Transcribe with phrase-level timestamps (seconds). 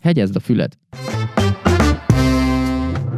[0.00, 0.72] Hegyezd a füled!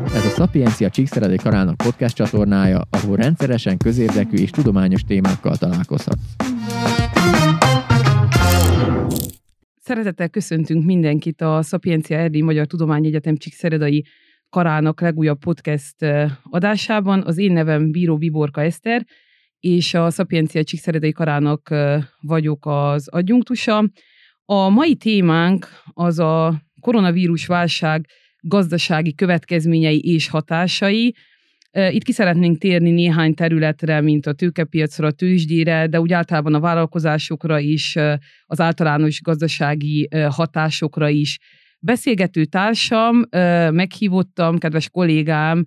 [0.05, 6.23] Ez a Szapiencia Csíkszeredai Karának podcast csatornája, ahol rendszeresen közérdekű és tudományos témákkal találkozhatsz.
[9.81, 14.05] Szeretettel köszöntünk mindenkit a Szapiencia Erdély Magyar Tudományegyetem Csíkszeredai
[14.49, 15.97] Karának legújabb podcast
[16.43, 17.23] adásában.
[17.27, 19.07] Az én nevem Bíró Biborka Eszter,
[19.61, 21.75] és a Szapiencia Csíkszeredai Karának
[22.21, 23.91] vagyok az adjunktusa.
[24.45, 28.07] A mai témánk az a koronavírus válság
[28.41, 31.15] gazdasági következményei és hatásai.
[31.91, 36.61] Itt ki szeretnénk térni néhány területre, mint a tőkepiacra, a tőzsdére, de úgy általában a
[36.61, 37.97] vállalkozásokra is,
[38.47, 41.39] az általános gazdasági hatásokra is.
[41.79, 43.25] Beszélgető társam,
[43.71, 45.65] meghívottam, kedves kollégám,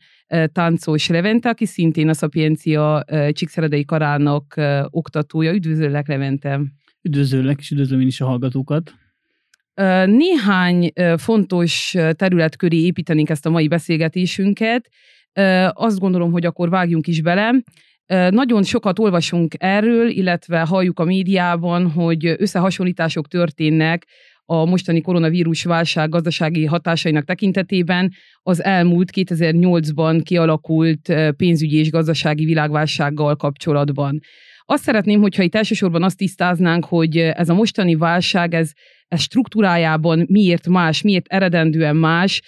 [0.51, 4.55] Táncos Levente, aki szintén a Szapiencia Csíkszeredei Karának
[4.89, 5.53] oktatója.
[5.53, 6.61] Üdvözöllek, Levente!
[7.01, 8.93] Üdvözöllek, és üdvözlöm én is a hallgatókat!
[10.05, 14.89] Néhány fontos terület köré építenénk ezt a mai beszélgetésünket.
[15.69, 17.53] Azt gondolom, hogy akkor vágjunk is bele.
[18.29, 24.05] Nagyon sokat olvasunk erről, illetve halljuk a médiában, hogy összehasonlítások történnek
[24.45, 33.35] a mostani koronavírus válság gazdasági hatásainak tekintetében az elmúlt 2008-ban kialakult pénzügyi és gazdasági világválsággal
[33.35, 34.19] kapcsolatban.
[34.65, 38.71] Azt szeretném, hogyha itt elsősorban azt tisztáznánk, hogy ez a mostani válság, ez,
[39.07, 42.41] ez struktúrájában miért más, miért eredendően más,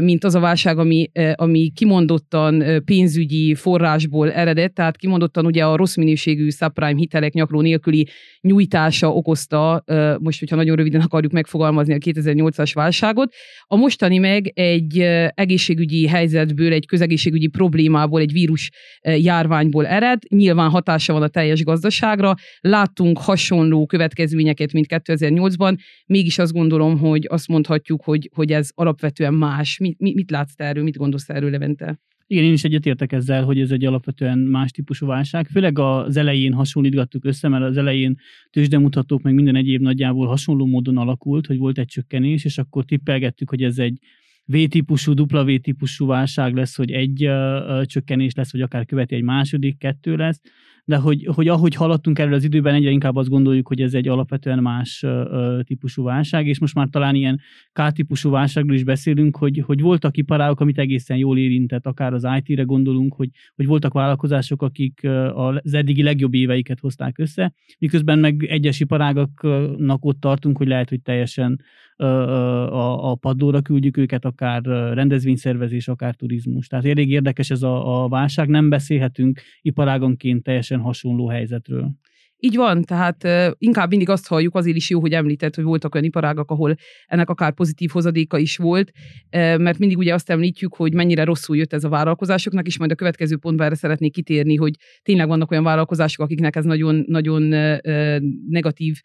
[0.00, 5.96] mint az a válság, ami, ami kimondottan pénzügyi forrásból eredett, tehát kimondottan ugye a rossz
[5.96, 8.08] minőségű subprime hitelek nyakló nélküli
[8.40, 9.84] nyújtása okozta,
[10.20, 13.34] most, hogyha nagyon röviden akarjuk megfogalmazni a 2008-as válságot.
[13.64, 14.98] A mostani meg egy
[15.34, 18.70] egészségügyi helyzetből, egy közegészségügyi problémából, egy vírus
[19.02, 26.52] járványból ered, nyilván hatása van a teljes gazdaságra, láttunk hasonló következményeket, mint 2008-ban, mégis azt
[26.52, 29.78] gondolom, hogy azt mondhatjuk, hogy, hogy ez alapvetően más más?
[29.78, 32.00] Mit, mit, mit látsz te erről, mit gondolsz erről, Levente?
[32.26, 35.46] Igen, én is egyetértek ezzel, hogy ez egy alapvetően más típusú válság.
[35.46, 38.16] Főleg az elején hasonlítgattuk össze, mert az elején
[38.50, 43.50] tőzsdemutatók meg minden egyéb nagyjából hasonló módon alakult, hogy volt egy csökkenés, és akkor tippelgettük,
[43.50, 43.98] hogy ez egy
[44.44, 49.78] V-típusú, dupla V-típusú válság lesz, hogy egy uh, csökkenés lesz, vagy akár követi egy második,
[49.78, 50.40] kettő lesz
[50.88, 54.08] de hogy, hogy ahogy haladtunk erről az időben, egyre inkább azt gondoljuk, hogy ez egy
[54.08, 57.40] alapvetően más ö, típusú válság, és most már talán ilyen
[57.72, 62.62] K-típusú válságról is beszélünk, hogy, hogy voltak iparágok, amit egészen jól érintett, akár az IT-re
[62.62, 68.80] gondolunk, hogy, hogy voltak vállalkozások, akik az eddigi legjobb éveiket hozták össze, miközben meg egyes
[68.80, 71.60] iparágaknak ott tartunk, hogy lehet, hogy teljesen
[71.98, 74.62] a, a padlóra küldjük őket, akár
[74.92, 76.66] rendezvényszervezés, akár turizmus.
[76.66, 81.90] Tehát elég érdekes ez a, a válság, nem beszélhetünk iparágonként teljesen hasonló helyzetről.
[82.40, 83.28] Így van, tehát
[83.58, 86.74] inkább mindig azt halljuk, azért is jó, hogy említett, hogy voltak olyan iparágak, ahol
[87.06, 88.92] ennek akár pozitív hozadéka is volt,
[89.30, 92.94] mert mindig ugye azt említjük, hogy mennyire rosszul jött ez a vállalkozásoknak, és majd a
[92.94, 97.42] következő pontban erre szeretnék kitérni, hogy tényleg vannak olyan vállalkozások, akiknek ez nagyon, nagyon
[98.48, 99.00] negatív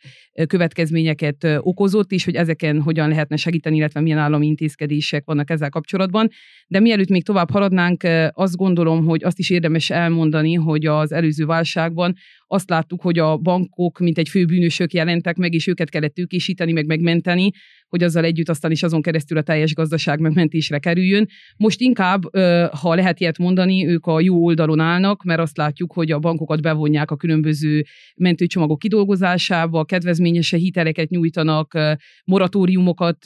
[0.48, 6.30] következményeket okozott, és hogy ezeken hogyan lehetne segíteni, illetve milyen állami intézkedések vannak ezzel kapcsolatban.
[6.68, 11.46] De mielőtt még tovább haladnánk, azt gondolom, hogy azt is érdemes elmondani, hogy az előző
[11.46, 12.16] válságban
[12.53, 16.72] azt láttuk, hogy a bankok, mint egy fő bűnösök jelentek meg, és őket kellett tőkésíteni,
[16.72, 17.52] meg megmenteni,
[17.94, 21.28] hogy azzal együtt aztán is azon keresztül a teljes gazdaság megmentésre kerüljön.
[21.58, 22.22] Most inkább,
[22.81, 26.62] ha lehet ilyet mondani, ők a jó oldalon állnak, mert azt látjuk, hogy a bankokat
[26.62, 27.84] bevonják a különböző
[28.16, 31.78] mentőcsomagok kidolgozásába, kedvezményese hiteleket nyújtanak,
[32.26, 33.18] moratóriumokat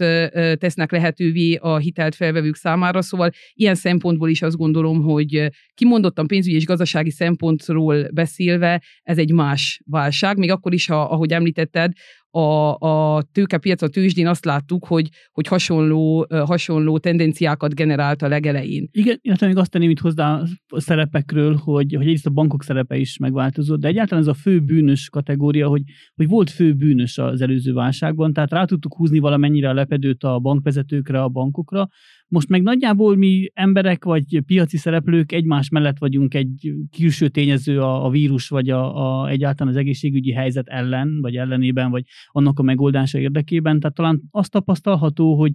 [0.58, 6.56] tesznek lehetővé a hitelt felvevők számára, szóval ilyen szempontból is azt gondolom, hogy kimondottan pénzügyi
[6.56, 11.92] és gazdasági szempontról beszélve ez egy más válság, még akkor is, ha, ahogy említetted,
[12.32, 18.88] a, a tőkepiac, a tőzsdén azt láttuk, hogy, hogy hasonló, hasonló tendenciákat generált a legelején.
[18.92, 22.98] Igen, illetve még azt tenném itt hozzá a szerepekről, hogy, hogy egyrészt a bankok szerepe
[22.98, 25.82] is megváltozott, de egyáltalán ez a fő bűnös kategória, hogy,
[26.16, 30.40] hogy volt fő bűnös az előző válságban, tehát rá tudtuk húzni valamennyire a lepedőt a
[30.40, 31.88] bankvezetőkre, a bankokra,
[32.28, 38.06] most meg nagyjából mi emberek vagy piaci szereplők egymás mellett vagyunk egy külső tényező a,
[38.06, 42.64] a vírus, vagy a, a, egyáltalán az egészségügyi helyzet ellen, vagy ellenében, vagy annak a
[42.64, 43.80] megoldása érdekében.
[43.80, 45.52] Tehát talán azt tapasztalható, hogy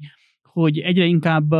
[0.52, 1.52] hogy egyre inkább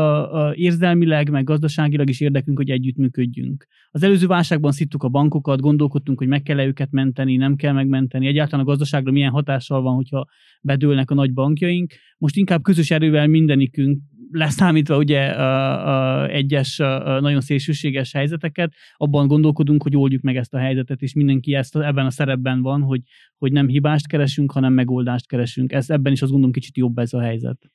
[0.55, 3.67] érzelmileg, meg gazdaságilag is érdekünk, hogy együttműködjünk.
[3.91, 7.73] Az előző válságban szittuk a bankokat, gondolkodtunk, hogy meg kell -e őket menteni, nem kell
[7.73, 10.27] megmenteni, egyáltalán a gazdaságra milyen hatással van, hogyha
[10.63, 11.93] bedőlnek a nagy bankjaink.
[12.19, 13.99] Most inkább közös erővel mindenikünk,
[14.33, 20.55] leszámítva ugye uh, uh, egyes uh, nagyon szélsőséges helyzeteket, abban gondolkodunk, hogy oldjuk meg ezt
[20.55, 23.01] a helyzetet, és mindenki ezt ebben a szerepben van, hogy,
[23.39, 25.73] hogy nem hibást keresünk, hanem megoldást keresünk.
[25.73, 27.71] Ez ebben is azt gondolom kicsit jobb ez a helyzet.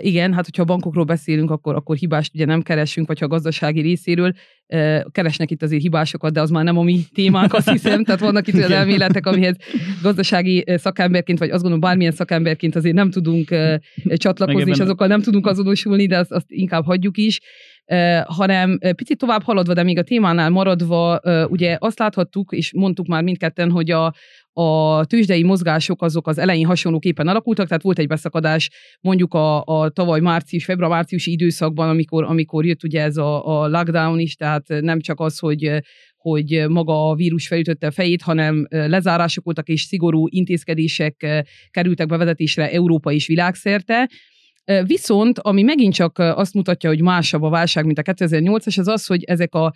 [0.00, 3.28] Igen, hát hogyha a bankokról beszélünk, akkor, akkor hibást ugye nem keresünk, vagy ha a
[3.28, 4.32] gazdasági részéről
[5.10, 8.04] keresnek itt azért hibásokat, de az már nem a mi témánk, azt hiszem.
[8.04, 9.56] Tehát vannak itt olyan elméletek, amihez
[10.02, 13.48] gazdasági szakemberként, vagy azt gondolom bármilyen szakemberként azért nem tudunk
[14.16, 17.40] csatlakozni, és azokkal nem tudunk azonosulni, de azt, azt inkább hagyjuk is.
[17.90, 22.72] Uh, hanem picit tovább haladva, de még a témánál maradva, uh, ugye azt láthattuk, és
[22.72, 24.14] mondtuk már mindketten, hogy a,
[24.58, 28.70] a tőzsdei mozgások azok az elején hasonlóképpen alakultak, tehát volt egy beszakadás
[29.00, 34.18] mondjuk a, a tavaly március, február-márciusi időszakban, amikor, amikor jött ugye ez a, a lockdown
[34.18, 35.80] is, tehát nem csak az, hogy
[36.16, 42.70] hogy maga a vírus felütötte a fejét, hanem lezárások voltak és szigorú intézkedések kerültek bevezetésre
[42.70, 44.08] Európa és világszerte.
[44.86, 49.06] Viszont, ami megint csak azt mutatja, hogy másabb a válság, mint a 2008-as, az az,
[49.06, 49.74] hogy ezek a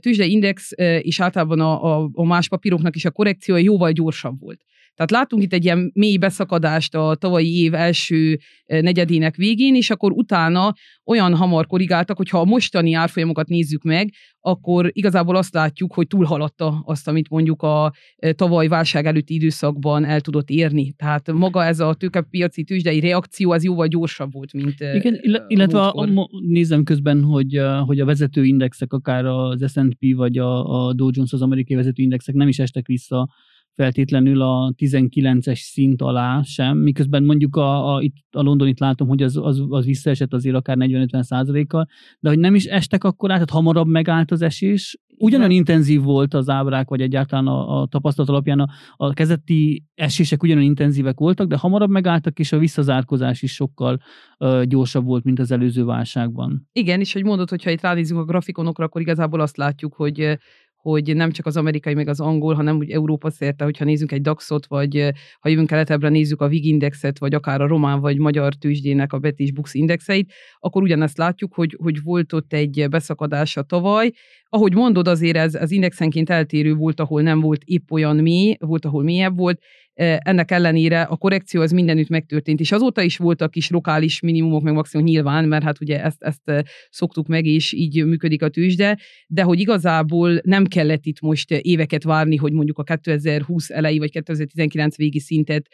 [0.00, 0.70] tőzsdei index
[1.00, 4.60] és általában a, a, a más papíroknak is a korrekciója jóval gyorsabb volt.
[4.94, 10.12] Tehát látunk itt egy ilyen mély beszakadást a tavalyi év első negyedének végén, és akkor
[10.12, 10.74] utána
[11.04, 16.06] olyan hamar korrigáltak, hogy ha a mostani árfolyamokat nézzük meg, akkor igazából azt látjuk, hogy
[16.06, 17.92] túlhaladta azt, amit mondjuk a
[18.34, 20.92] tavaly válság előtti időszakban el tudott érni.
[20.92, 25.92] Tehát maga ez a tőkepiaci tőzsdei reakció, ez jóval gyorsabb volt, mint Igen, illetve a,
[25.92, 31.08] a, nézem közben, hogy, hogy a vezető indexek, akár az S&P vagy a, a Dow
[31.12, 33.28] Jones, az amerikai vezető indexek nem is estek vissza
[33.74, 39.22] feltétlenül a 19-es szint alá sem, miközben mondjuk a, a, itt a Londonit látom, hogy
[39.22, 41.88] az, az, az visszaesett azért akár 40-50 százalékkal,
[42.20, 46.34] de hogy nem is estek akkor át, tehát hamarabb megállt az esés, ugyanolyan intenzív volt
[46.34, 51.48] az ábrák, vagy egyáltalán a, a tapasztalat alapján a, a kezdeti esések ugyanolyan intenzívek voltak,
[51.48, 54.00] de hamarabb megálltak, és a visszazárkozás is sokkal
[54.38, 56.68] uh, gyorsabb volt, mint az előző válságban.
[56.72, 60.38] Igen, és hogy mondod, hogyha itt ránézünk a grafikonokra, akkor igazából azt látjuk, hogy
[60.84, 64.20] hogy nem csak az amerikai, meg az angol, hanem úgy Európa szerte, hogyha nézzünk egy
[64.20, 68.54] DAX-ot, vagy ha jövünk keletebbre, nézzük a VIG indexet, vagy akár a román vagy magyar
[68.54, 74.10] tőzsdének a Betis Bux indexeit, akkor ugyanezt látjuk, hogy, hogy volt ott egy beszakadása tavaly.
[74.48, 78.84] Ahogy mondod, azért ez az indexenként eltérő volt, ahol nem volt épp olyan mély, volt,
[78.84, 79.60] ahol mélyebb volt,
[79.94, 84.74] ennek ellenére a korrekció az mindenütt megtörtént, és azóta is voltak kis lokális minimumok, meg
[84.74, 89.42] maximum nyilván, mert hát ugye ezt, ezt szoktuk meg, és így működik a tőzsde, de
[89.42, 94.96] hogy igazából nem kellett itt most éveket várni, hogy mondjuk a 2020 elejé vagy 2019
[94.96, 95.66] végi szintet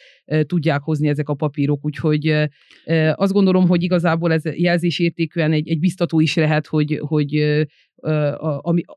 [0.42, 2.48] tudják hozni ezek a papírok, úgyhogy
[3.12, 7.66] azt gondolom, hogy igazából ez jelzésértékűen egy, egy biztató is lehet, hogy, hogy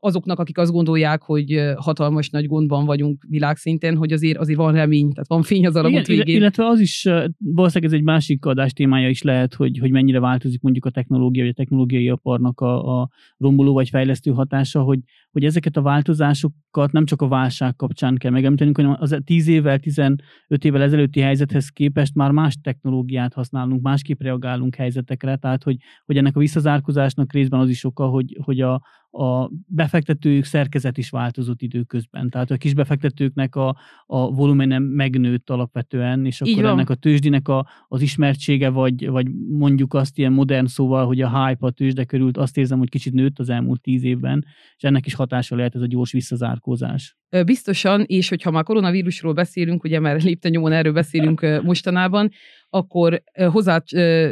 [0.00, 5.10] azoknak, akik azt gondolják, hogy hatalmas nagy gondban vagyunk világszinten, hogy azért, azért van remény,
[5.10, 6.36] tehát van fény az alagút végén.
[6.36, 7.02] Illetve az is,
[7.38, 11.42] valószínűleg ez egy másik adás témája is lehet, hogy, hogy mennyire változik mondjuk a technológia,
[11.42, 13.08] vagy a technológiai iparnak a, a
[13.38, 14.98] romboló vagy fejlesztő hatása, hogy,
[15.34, 19.78] hogy ezeket a változásokat nem csak a válság kapcsán kell megemlítenünk, hanem az 10 évvel,
[19.78, 20.22] 15
[20.60, 26.36] évvel ezelőtti helyzethez képest már más technológiát használunk, másképp reagálunk helyzetekre, tehát hogy, hogy ennek
[26.36, 28.82] a visszazárkozásnak részben az is oka, hogy, hogy a,
[29.14, 32.30] a befektetők szerkezet is változott időközben.
[32.30, 33.76] Tehát a kis befektetőknek a,
[34.06, 39.94] a volumene megnőtt alapvetően, és akkor ennek a tőzsdinek a, az ismertsége, vagy, vagy mondjuk
[39.94, 43.38] azt ilyen modern szóval, hogy a hype a tőzsde körült, azt érzem, hogy kicsit nőtt
[43.38, 44.44] az elmúlt tíz évben,
[44.76, 47.16] és ennek is hatása lehet ez a gyors visszazárkózás.
[47.42, 52.30] Biztosan, és hogyha már koronavírusról beszélünk, ugye már lépte nyomon erről beszélünk mostanában,
[52.74, 53.82] akkor hozzá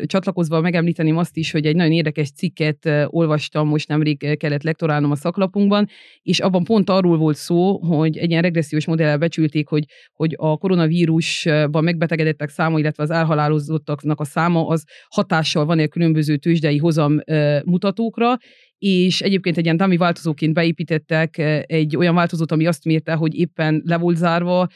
[0.06, 5.16] csatlakozva megemlíteném azt is, hogy egy nagyon érdekes cikket olvastam, most nemrég kellett lektorálnom a
[5.16, 5.88] szaklapunkban,
[6.22, 10.56] és abban pont arról volt szó, hogy egy ilyen regressziós modellel becsülték, hogy, hogy a
[10.56, 17.20] koronavírusban megbetegedettek száma, illetve az elhalálozottaknak a száma az hatással van egy különböző tőzsdei hozam
[17.64, 18.36] mutatókra,
[18.84, 23.82] és egyébként egy ilyen dummy változóként beépítettek egy olyan változót, ami azt mérte, hogy éppen
[23.84, 24.68] le volt zárva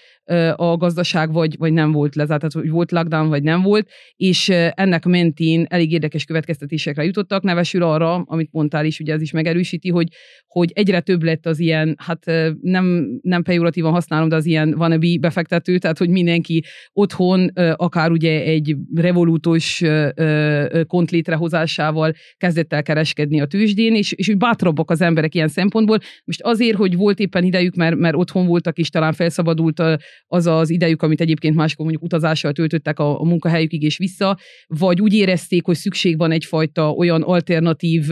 [0.57, 4.49] a gazdaság, vagy, vagy nem volt lezárt, tehát hogy volt lockdown, vagy nem volt, és
[4.71, 9.91] ennek mentén elég érdekes következtetésekre jutottak, nevesül arra, amit mondtál is, ugye ez is megerősíti,
[9.91, 10.09] hogy,
[10.47, 12.25] hogy egyre több lett az ilyen, hát
[12.61, 18.43] nem, nem pejoratívan használom, de az ilyen wannabe befektető, tehát hogy mindenki otthon, akár ugye
[18.43, 19.83] egy revolútos
[20.87, 25.99] kont létrehozásával kezdett el kereskedni a tőzsdén, és, és bátrabbak az emberek ilyen szempontból.
[26.25, 29.83] Most azért, hogy volt éppen idejük, mert, mert otthon voltak, és talán felszabadult
[30.27, 35.01] az az idejük, amit egyébként máskor mondjuk utazással töltöttek a, a munkahelyükig és vissza, vagy
[35.01, 38.05] úgy érezték, hogy szükség van egyfajta olyan alternatív,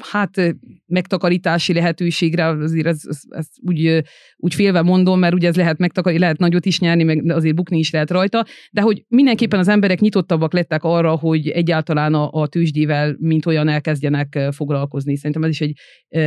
[0.00, 0.56] hát
[0.86, 4.02] megtakarítási lehetőségre, azért ez, ez, ez úgy,
[4.36, 7.78] úgy félve mondom, mert ugye ez lehet megtakarítani, lehet nagyot is nyerni, meg azért bukni
[7.78, 12.46] is lehet rajta, de hogy mindenképpen az emberek nyitottabbak lettek arra, hogy egyáltalán a, a
[12.46, 15.16] tőzsdével, mint olyan elkezdjenek foglalkozni.
[15.16, 15.78] Szerintem ez is egy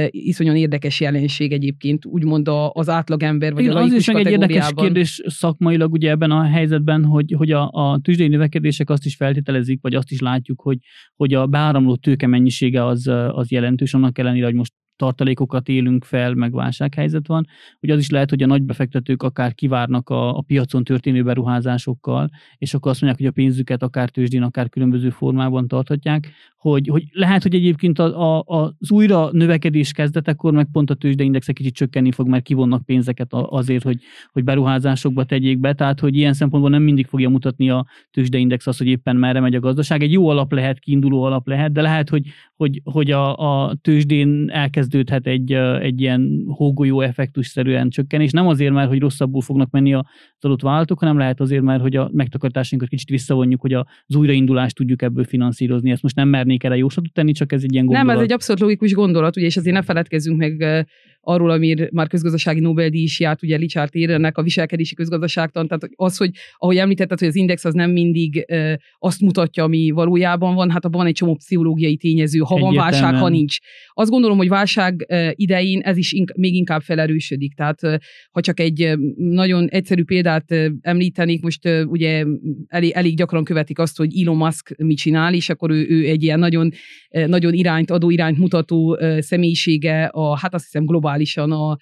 [0.09, 5.21] iszonyan érdekes jelenség egyébként, úgymond az átlagember vagy Igen, a Az is egy érdekes kérdés
[5.25, 9.95] szakmailag ugye ebben a helyzetben, hogy, hogy a, a tüzsdei növekedések azt is feltételezik, vagy
[9.95, 10.77] azt is látjuk, hogy,
[11.15, 16.33] hogy a beáramló tőke mennyisége az, az jelentős, annak ellenére, hogy most tartalékokat élünk fel,
[16.33, 17.47] meg válsághelyzet van,
[17.79, 22.29] hogy az is lehet, hogy a nagy befektetők akár kivárnak a, a piacon történő beruházásokkal,
[22.57, 27.03] és akkor azt mondják, hogy a pénzüket akár tőzsdén, akár különböző formában tarthatják, hogy, hogy
[27.11, 31.73] lehet, hogy egyébként a, a, az újra növekedés kezdetekor meg pont a tőzsdeindex egy kicsit
[31.73, 33.99] csökkenni fog, mert kivonnak pénzeket azért, hogy,
[34.31, 38.77] hogy beruházásokba tegyék be, tehát hogy ilyen szempontból nem mindig fogja mutatni a tőzsdeindex azt,
[38.77, 40.01] hogy éppen merre megy a gazdaság.
[40.01, 44.49] Egy jó alap lehet, kiinduló alap lehet, de lehet, hogy, hogy, hogy a, a tőzsdén
[44.87, 45.51] elkezdődhet egy,
[45.81, 48.31] egy ilyen hógolyó effektusszerűen csökkenés.
[48.31, 50.03] Nem azért, mert hogy rosszabbul fognak menni az
[50.39, 55.01] adott vállalatok, hanem lehet azért, mert hogy a megtakarításunkat kicsit visszavonjuk, hogy az újraindulást tudjuk
[55.01, 55.91] ebből finanszírozni.
[55.91, 58.07] Ezt most nem mernék erre jóslatot tenni, csak ez egy ilyen gondolat.
[58.07, 60.85] Nem, ez egy abszolút logikus gondolat, ugye, és azért ne feledkezzünk meg
[61.27, 66.17] arról, amir már közgazdasági Nobel-díj is járt, ugye Richard Érennek a viselkedési közgazdaságtan, tehát az,
[66.17, 70.71] hogy ahogy említetted, hogy az index az nem mindig e, azt mutatja, ami valójában van,
[70.71, 73.57] hát abban van egy csomó pszichológiai tényező, ha van válság, ha nincs.
[73.93, 77.53] Azt gondolom, hogy válság e, idején ez is ink- még inkább felerősödik.
[77.53, 82.25] Tehát e, ha csak egy nagyon egyszerű példát e, említenék, most e, ugye
[82.67, 86.23] elég, elég gyakran követik azt, hogy Elon Musk mit csinál, és akkor ő, ő egy
[86.23, 86.71] ilyen nagyon,
[87.09, 91.77] nagyon irányt adó, irányt mutató személyisége, a, hát azt hiszem globális globálisan a,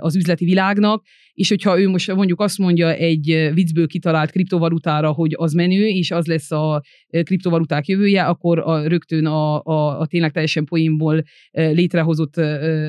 [0.00, 1.04] az üzleti világnak,
[1.40, 6.10] és hogyha ő most mondjuk azt mondja egy viccből kitalált kriptovalutára, hogy az menő, és
[6.10, 6.82] az lesz a
[7.22, 11.22] kriptovaluták jövője, akkor a, rögtön a, a, a tényleg teljesen poénból
[11.52, 12.40] létrehozott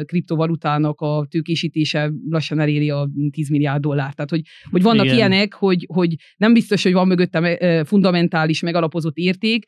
[0.05, 4.15] kriptovalutának a tőkésítése lassan eléri a 10 milliárd dollárt.
[4.15, 5.17] Tehát, hogy, hogy vannak Igen.
[5.17, 7.45] ilyenek, hogy, hogy nem biztos, hogy van mögöttem
[7.85, 9.65] fundamentális, megalapozott érték,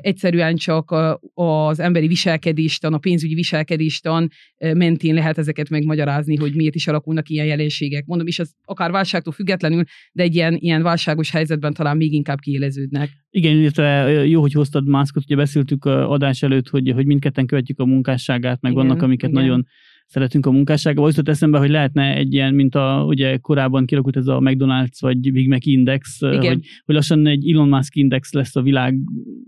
[0.00, 0.94] egyszerűen csak
[1.34, 7.46] az emberi viselkedéstan, a pénzügyi viselkedéstan mentén lehet ezeket megmagyarázni, hogy miért is alakulnak ilyen
[7.46, 12.12] jelenségek mondom, és ez akár válságtól függetlenül, de egy ilyen, ilyen válságos helyzetben talán még
[12.12, 13.10] inkább kiéleződnek.
[13.30, 17.84] Igen, illetve jó, hogy hoztad mászkot, ugye beszéltük adás előtt, hogy, hogy mindketten követjük a
[17.84, 19.42] munkásságát, meg igen, vannak, amiket igen.
[19.42, 19.66] nagyon
[20.10, 21.04] szeretünk a munkássággal.
[21.04, 25.32] Az eszembe, hogy lehetne egy ilyen, mint a ugye korábban kialakult ez a McDonald's vagy
[25.32, 26.46] Big Mac Index, hogy,
[26.84, 28.98] hogy lassan egy Elon Musk Index lesz a világ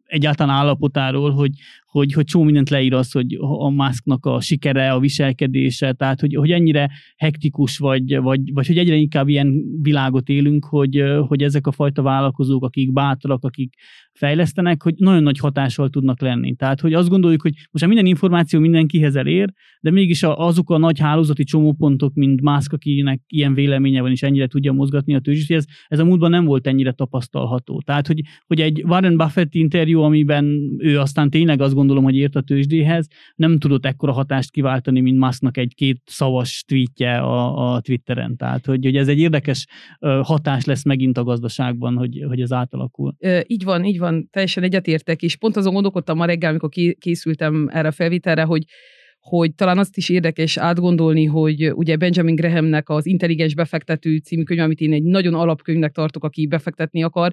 [0.05, 1.51] egyáltalán állapotáról, hogy,
[1.87, 6.35] hogy, hogy csomó mindent leír az, hogy a Musknak a sikere, a viselkedése, tehát hogy,
[6.35, 11.67] hogy ennyire hektikus, vagy, vagy, vagy hogy egyre inkább ilyen világot élünk, hogy, hogy ezek
[11.67, 13.75] a fajta vállalkozók, akik bátrak, akik
[14.13, 16.55] fejlesztenek, hogy nagyon nagy hatással tudnak lenni.
[16.55, 20.99] Tehát, hogy azt gondoljuk, hogy most minden információ mindenkihez elér, de mégis azok a nagy
[20.99, 25.65] hálózati csomópontok, mint Musk, akinek ilyen véleménye van, és ennyire tudja mozgatni a tőzsét, ez,
[25.89, 27.83] ez a múltban nem volt ennyire tapasztalható.
[27.85, 32.37] Tehát, hogy, hogy egy Warren Buffett interjú, amiben ő aztán tényleg azt gondolom, hogy ért
[32.37, 37.81] a tőzsdéhez, nem tudott ekkora hatást kiváltani, mint Musknak egy két szavas tweetje a, a
[37.81, 38.37] Twitteren.
[38.37, 39.67] Tehát, hogy, hogy ez egy érdekes
[40.23, 43.15] hatás lesz megint a gazdaságban, hogy, hogy ez átalakul.
[43.47, 46.69] Így van, így van, teljesen egyetértek, és pont azon gondolkodtam ma reggel, amikor
[46.99, 48.65] készültem erre a felvételre, hogy
[49.23, 54.61] hogy talán azt is érdekes átgondolni, hogy ugye Benjamin Grahamnek az Intelligens befektető című könyv,
[54.61, 57.33] amit én egy nagyon alapkönyvnek tartok, aki befektetni akar,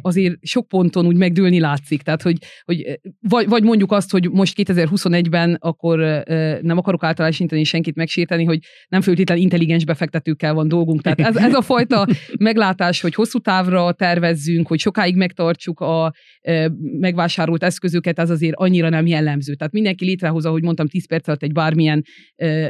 [0.00, 2.02] azért sok ponton úgy megdőlni látszik.
[2.02, 5.98] Tehát, hogy, hogy vagy, vagy mondjuk azt, hogy most 2021-ben akkor
[6.62, 11.02] nem akarok általánosítani senkit megsérteni, hogy nem föltétlenül intelligens befektetőkkel van dolgunk.
[11.02, 12.06] Tehát ez, ez a fajta
[12.38, 16.12] meglátás, hogy hosszú távra tervezzünk, hogy sokáig megtartsuk a
[16.98, 19.54] megvásárolt eszközöket, ez azért annyira nem jellemző.
[19.54, 22.04] Tehát mindenki létrehoz, ahogy mondtam, 10 perc alatt egy bármilyen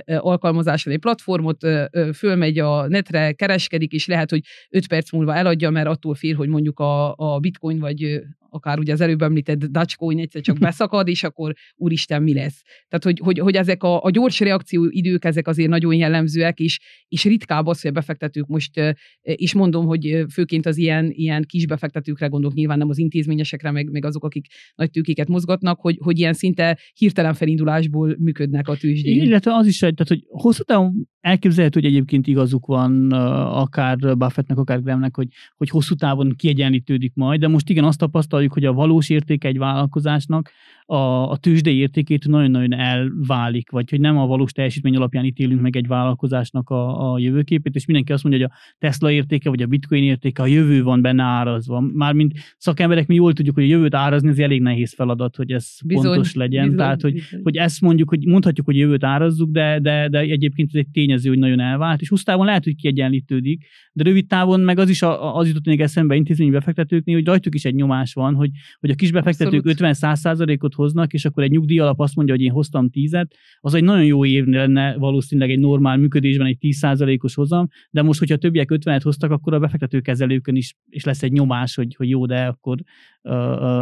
[0.06, 1.66] alkalmazáson egy platformot,
[2.14, 6.48] fölmegy a netre, kereskedik, és lehet, hogy 5 perc múlva eladja, mert attól fél, hogy
[6.48, 8.20] mondjuk a, a bitcoin vagy
[8.54, 12.62] akár ugye az előbb említett Dogecoin egyszer csak beszakad, és akkor úristen, mi lesz.
[12.88, 17.24] Tehát, hogy, hogy, hogy ezek a, a gyors reakcióidők, ezek azért nagyon jellemzőek, és, és
[17.24, 18.80] ritkább az, hogy a befektetők most,
[19.20, 23.90] és mondom, hogy főként az ilyen, ilyen kis befektetőkre gondolok, nyilván nem az intézményesekre, meg,
[23.90, 29.22] meg azok, akik nagy tőkéket mozgatnak, hogy, hogy ilyen szinte hirtelen felindulásból működnek a tőzsdén.
[29.22, 34.82] Illetve az is, tehát, hogy hosszú távon elképzelhető, hogy egyébként igazuk van akár Buffettnek, akár
[34.82, 39.08] Grahamnek, hogy, hogy hosszú távon kiegyenlítődik majd, de most igen, azt tapasztaljuk, hogy a valós
[39.08, 40.50] értéke egy vállalkozásnak
[40.86, 45.76] a, a tőzsdei értékét nagyon-nagyon elválik, vagy hogy nem a valós teljesítmény alapján ítélünk meg
[45.76, 49.66] egy vállalkozásnak a, a jövőképét, és mindenki azt mondja, hogy a Tesla értéke, vagy a
[49.66, 51.80] Bitcoin értéke, a jövő van benne árazva.
[51.80, 55.76] Mármint szakemberek mi jól tudjuk, hogy a jövőt árazni, ez elég nehéz feladat, hogy ez
[55.84, 56.62] bizony, pontos legyen.
[56.62, 57.40] Bizony, Tehát, hogy, bizony.
[57.42, 61.04] hogy ezt mondjuk, hogy mondhatjuk, hogy jövőt árazzuk, de, de, de egyébként ez egy tény
[61.04, 64.88] tényező, hogy nagyon elvált, és hosszú távon lehet, hogy kiegyenlítődik, de rövid távon meg az
[64.88, 68.50] is a, az jutott még eszembe intézményi befektetőknél, hogy rajtuk is egy nyomás van, hogy,
[68.80, 69.64] hogy a kisbefektetők
[70.74, 74.04] 50-100%-ot hoznak, és akkor egy nyugdíjalap azt mondja, hogy én hoztam 10-et, az egy nagyon
[74.04, 79.00] jó év lenne valószínűleg egy normál működésben egy 10%-os hozam, de most, hogyha többiek 50-et
[79.02, 82.78] hoztak, akkor a befektetőkezelőkön is és lesz egy nyomás, hogy, hogy jó, de akkor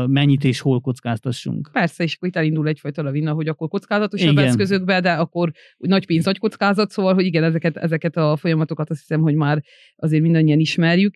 [0.07, 1.69] mennyit és hol kockáztassunk.
[1.73, 6.25] Persze, és akkor itt elindul egyfajta lavina, hogy akkor kockázatosabb eszközökbe, de akkor nagy pénz,
[6.25, 9.63] nagy kockázat, szóval, hogy igen, ezeket, ezeket a folyamatokat azt hiszem, hogy már
[9.97, 11.15] azért mindannyian ismerjük.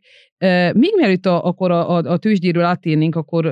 [0.73, 3.45] Még mielőtt a, akkor a, a, a tőzsdéről áttérnénk, akkor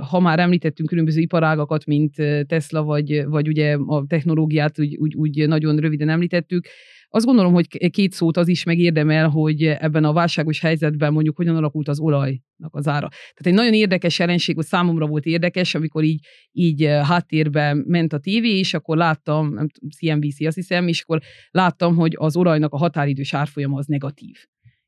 [0.00, 2.14] ha már említettünk különböző iparágakat, mint
[2.46, 6.66] Tesla, vagy, vagy ugye a technológiát úgy, úgy, úgy nagyon röviden említettük,
[7.14, 11.56] azt gondolom, hogy két szót az is megérdemel, hogy ebben a válságos helyzetben mondjuk hogyan
[11.56, 13.08] alakult az olajnak az ára.
[13.08, 18.18] Tehát egy nagyon érdekes jelenség, hogy számomra volt érdekes, amikor így, így háttérben ment a
[18.18, 19.66] tévé, és akkor láttam, nem
[19.96, 24.36] CNBC azt hiszem, és akkor láttam, hogy az olajnak a határidős árfolyama az negatív.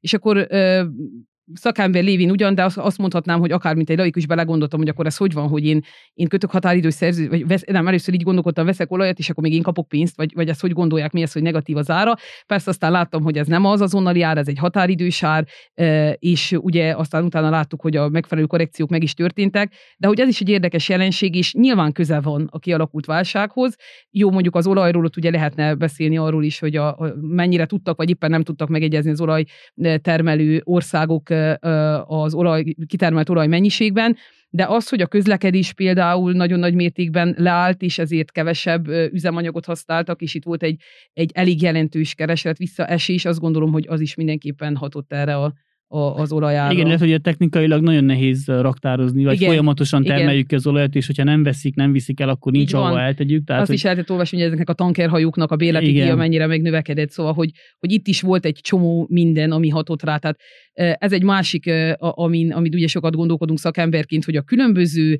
[0.01, 0.47] És akkor
[1.55, 5.17] szakember lévén ugyan, de azt mondhatnám, hogy akár mint egy laikus belegondoltam, hogy akkor ez
[5.17, 5.85] hogy van, hogy én,
[6.15, 9.53] én kötök határidős szerző, vagy vesz, nem, először így gondolkodtam, veszek olajat, és akkor még
[9.53, 12.15] én kapok pénzt, vagy, vagy ezt hogy gondolják, mi ez, hogy negatív az ára.
[12.47, 15.47] Persze aztán láttam, hogy ez nem az azonnali ár, ez egy határidős ár,
[16.19, 20.29] és ugye aztán utána láttuk, hogy a megfelelő korrekciók meg is történtek, de hogy ez
[20.29, 23.77] is egy érdekes jelenség, és nyilván köze van a kialakult válsághoz.
[24.11, 27.97] Jó, mondjuk az olajról ott ugye lehetne beszélni arról is, hogy a, a mennyire tudtak,
[27.97, 31.31] vagy éppen nem tudtak megegyezni az olajtermelő országok
[32.07, 34.17] az olaj, kitermelt olaj mennyiségben,
[34.49, 40.23] de az, hogy a közlekedés például nagyon nagy mértékben leállt, és ezért kevesebb üzemanyagot használtak,
[40.23, 40.81] és itt volt egy,
[41.13, 45.55] egy elég jelentős kereslet visszaesés, azt gondolom, hogy az is mindenképpen hatott erre a,
[45.89, 46.73] a, az olajára.
[46.73, 50.59] Igen, lehet, hogy technikailag nagyon nehéz raktározni, vagy igen, folyamatosan termeljük igen.
[50.59, 53.45] az olajat, és hogyha nem veszik, nem viszik el, akkor nincs ahol eltegyük.
[53.45, 53.79] Tehát, Azt hogy...
[53.79, 57.93] is lehetett olvasni, hogy ezeknek a tankerhajóknak a bérleti díja mennyire megnövekedett, szóval, hogy, hogy
[57.93, 60.17] itt is volt egy csomó minden, ami hatott rá.
[60.17, 60.39] Tehát
[60.99, 65.19] ez egy másik, amin, amit ugye sokat gondolkodunk szakemberként, hogy a különböző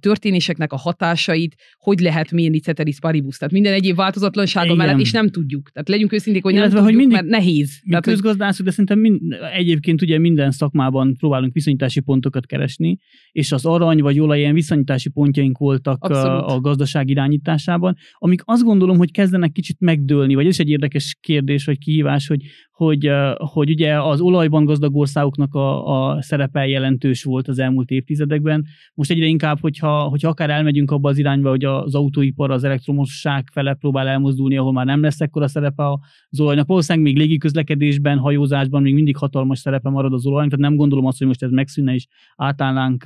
[0.00, 3.36] történéseknek a hatásait hogy lehet mérni ceteris paribus.
[3.36, 4.76] Tehát minden egyéb változatlansága Igen.
[4.76, 5.70] mellett, és nem tudjuk.
[5.70, 7.80] Tehát legyünk őszinték, hogy Illetve, nem tudjuk, hogy mindig, mert nehéz.
[7.82, 9.20] Mi Tehát, közgazdászok, de szerintem mind,
[9.54, 12.98] egyébként ugye minden szakmában próbálunk viszonyítási pontokat keresni,
[13.32, 16.50] és az arany vagy olaj ilyen viszonyítási pontjaink voltak Abszolút.
[16.50, 21.16] a gazdaság irányításában, amik azt gondolom, hogy kezdenek kicsit megdőlni, vagy ez is egy érdekes
[21.20, 27.22] kérdés, vagy kihívás, hogy, hogy, hogy ugye az olajban gazdag országoknak a, a szerepe jelentős
[27.22, 28.64] volt az elmúlt évtizedekben.
[28.94, 33.48] Most egyre inkább, hogyha, hogyha akár elmegyünk abba az irányba, hogy az autóipar az elektromosság
[33.52, 35.84] fele próbál elmozdulni, ahol már nem lesz ekkora szerepe
[36.28, 36.66] az olajnak.
[36.66, 41.18] Valószínűleg még légiközlekedésben, hajózásban még mindig hatalmas szerepe marad az olajnak, tehát nem gondolom azt,
[41.18, 43.04] hogy most ez megszűnne és átállnánk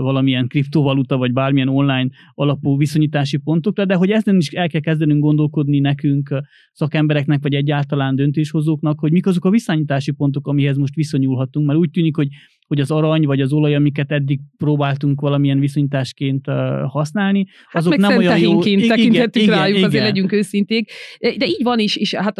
[0.00, 5.22] valamilyen kriptovaluta vagy bármilyen online alapú viszonyítási pontokra, de hogy ezen is el kell kezdenünk
[5.22, 11.66] gondolkodni nekünk, szakembereknek, vagy egyáltalán döntéshozóknak, hogy mik azok a viszonyítási pontok, amihez most viszonyulhatunk,
[11.66, 12.28] mert úgy tűnik, hogy
[12.70, 16.54] hogy az arany vagy az olaj, amiket eddig próbáltunk valamilyen viszonyításként uh,
[16.86, 18.62] használni, hát azok nem olyan jó...
[18.62, 20.04] tekinthettük igen, rájuk, igen, azért igen.
[20.04, 20.90] legyünk őszinték.
[21.18, 22.36] De így van is, és hát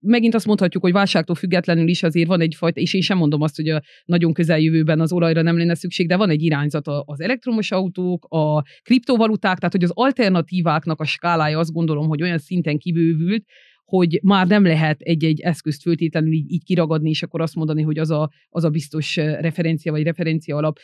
[0.00, 3.56] megint azt mondhatjuk, hogy válságtól függetlenül is azért van egyfajta, és én sem mondom azt,
[3.56, 7.70] hogy a nagyon közeljövőben az olajra nem lenne szükség, de van egy irányzat az elektromos
[7.70, 13.44] autók, a kriptovaluták, tehát hogy az alternatíváknak a skálája azt gondolom, hogy olyan szinten kibővült,
[13.96, 17.98] hogy már nem lehet egy-egy eszközt föltétlenül így, így kiragadni, és akkor azt mondani, hogy
[17.98, 20.78] az a, az a biztos referencia vagy referencia alap.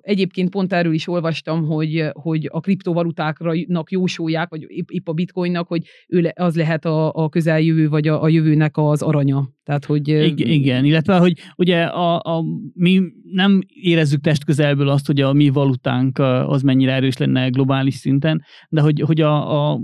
[0.00, 5.68] Egyébként pont erről is olvastam, hogy, hogy a kriptovalutáknak jósolják, vagy épp, épp a bitcoinnak,
[5.68, 9.48] hogy ő az lehet a, a közeljövő, vagy a, a jövőnek az aranya.
[9.70, 10.08] Tehát, hogy...
[10.36, 13.02] Igen, illetve, hogy ugye a, a, mi
[13.32, 18.80] nem érezzük testközelből azt, hogy a mi valutánk az mennyire erős lenne globális szinten, de
[18.80, 19.80] hogy, hogy a, a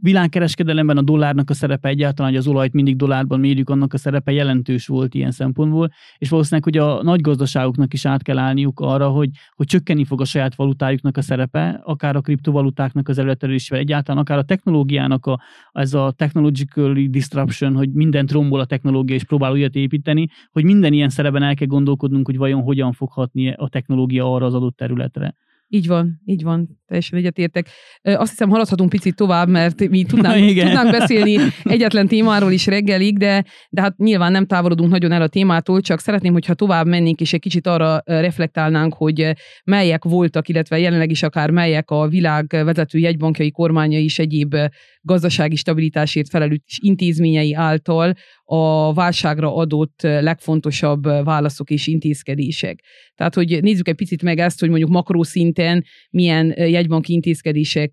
[0.00, 4.32] világkereskedelemben a dollárnak a szerepe egyáltalán, hogy az olajt mindig dollárban mérjük, annak a szerepe
[4.32, 9.08] jelentős volt ilyen szempontból, és valószínűleg, hogy a nagy gazdaságoknak is át kell állniuk arra,
[9.08, 14.20] hogy, hogy csökkenni fog a saját valutájuknak a szerepe, akár a kriptovalutáknak az előterülésével, egyáltalán
[14.20, 15.40] akár a technológiának a,
[15.72, 20.92] ez a technological disruption, hogy mindent rombol a technológia és próbál újat építeni, hogy minden
[20.92, 24.76] ilyen szerepben el kell gondolkodnunk, hogy vajon hogyan fog hatni a technológia arra az adott
[24.76, 25.34] területre.
[25.70, 27.68] Így van, így van, teljesen egyetértek.
[28.02, 33.44] Azt hiszem, haladhatunk picit tovább, mert mi tudnánk, tudnánk beszélni egyetlen témáról is reggelig, de,
[33.70, 37.32] de hát nyilván nem távolodunk nagyon el a témától, csak szeretném, hogyha tovább mennénk, és
[37.32, 39.32] egy kicsit arra reflektálnánk, hogy
[39.64, 44.56] melyek voltak, illetve jelenleg is akár melyek a világ vezető jegybankjai kormányai és egyéb
[45.00, 48.14] gazdasági stabilitásért felelős intézményei által
[48.50, 52.84] a válságra adott legfontosabb válaszok és intézkedések.
[53.14, 57.90] Tehát, hogy nézzük egy picit meg ezt, hogy mondjuk makroszinten milyen jegybanki intézkedések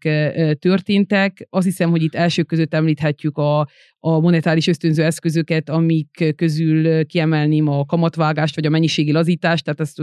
[0.60, 1.48] történtek.
[1.50, 3.60] Azt hiszem, hogy itt elsők között említhetjük a,
[4.00, 10.02] a monetáris ösztönző eszközöket, amik közül kiemelném a kamatvágást, vagy a mennyiségi lazítást, tehát ezt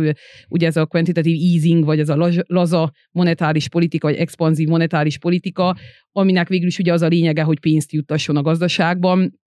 [0.49, 5.77] ugye ez a quantitative easing, vagy ez a laza monetáris politika, vagy expanzív monetáris politika,
[6.12, 9.41] aminek végül is ugye az a lényege, hogy pénzt juttasson a gazdaságban,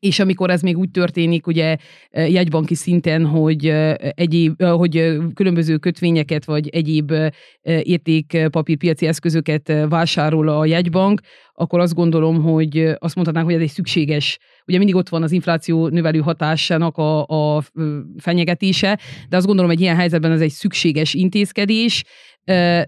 [0.00, 1.76] és amikor ez még úgy történik, ugye
[2.10, 3.66] jegybanki szinten, hogy,
[4.14, 7.12] egyéb, hogy különböző kötvényeket vagy egyéb
[7.62, 11.20] értékpapírpiaci eszközöket vásárol a jegybank,
[11.54, 15.32] akkor azt gondolom, hogy azt mondhatnánk, hogy ez egy szükséges, ugye mindig ott van az
[15.32, 17.62] infláció növelő hatásának a, a
[18.16, 18.98] fenyegetése,
[19.28, 22.04] de azt gondolom, hogy ilyen helyzetben ez egy szükséges intézkedés,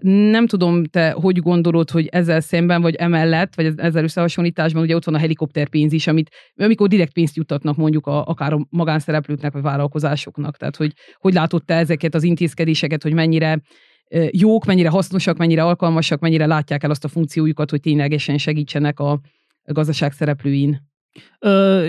[0.01, 5.05] nem tudom, te hogy gondolod, hogy ezzel szemben, vagy emellett, vagy ezzel összehasonlításban, ugye ott
[5.05, 9.61] van a helikopterpénz is, amit amikor direkt pénzt juttatnak mondjuk a, akár a magánszereplőknek, vagy
[9.61, 10.57] vállalkozásoknak.
[10.57, 13.61] Tehát, hogy hogy látod te ezeket az intézkedéseket, hogy mennyire
[14.31, 19.19] jók, mennyire hasznosak, mennyire alkalmasak, mennyire látják el azt a funkciójukat, hogy ténylegesen segítsenek a
[19.63, 20.87] gazdaság szereplőin?
[21.39, 21.87] Ö,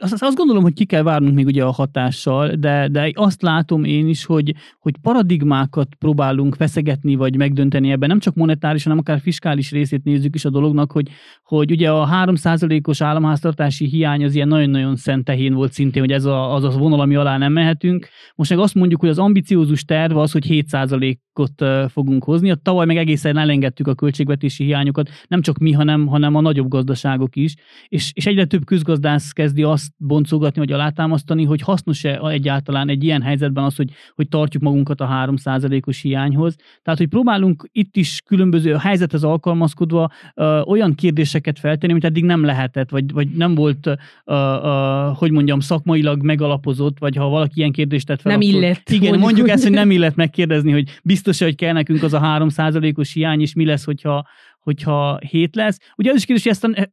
[0.00, 3.84] azt, azt gondolom, hogy ki kell várnunk még ugye a hatással, de, de azt látom
[3.84, 9.20] én is, hogy, hogy paradigmákat próbálunk feszegetni, vagy megdönteni ebben, nem csak monetáris, hanem akár
[9.20, 11.08] fiskális részét nézzük is a dolognak, hogy,
[11.42, 16.54] hogy ugye a 3%-os államháztartási hiány az ilyen nagyon-nagyon szentehén volt szintén, hogy ez a,
[16.54, 18.08] az a vonal, ami alá nem mehetünk.
[18.34, 22.50] Most meg azt mondjuk, hogy az ambiciózus terv az, hogy 7%-ot fogunk hozni.
[22.50, 26.68] A tavaly meg egészen elengedtük a költségvetési hiányokat, nem csak mi, hanem, hanem a nagyobb
[26.68, 27.54] gazdaságok is.
[27.88, 33.22] És, és egyre több közgazdász kezdi azt boncogatni, vagy alátámasztani, hogy hasznos-e egyáltalán egy ilyen
[33.22, 36.56] helyzetben az, hogy, hogy tartjuk magunkat a 3%-os hiányhoz.
[36.82, 42.44] Tehát, hogy próbálunk itt is különböző helyzethez alkalmazkodva ö, olyan kérdéseket feltenni, amit eddig nem
[42.44, 43.92] lehetett, vagy, vagy nem volt, ö,
[44.24, 48.90] ö, hogy mondjam, szakmailag megalapozott, vagy ha valaki ilyen kérdést tett fel, Nem akkor, illet.
[48.90, 52.20] Igen, mondjuk, mondjuk ezt, hogy nem illet megkérdezni, hogy biztos-e, hogy kell nekünk az a
[52.20, 54.26] 3%-os hiány, és mi lesz, hogyha
[54.60, 55.78] hogyha hét lesz.
[55.96, 56.88] Ugye az is kérdés, hogy ezt a,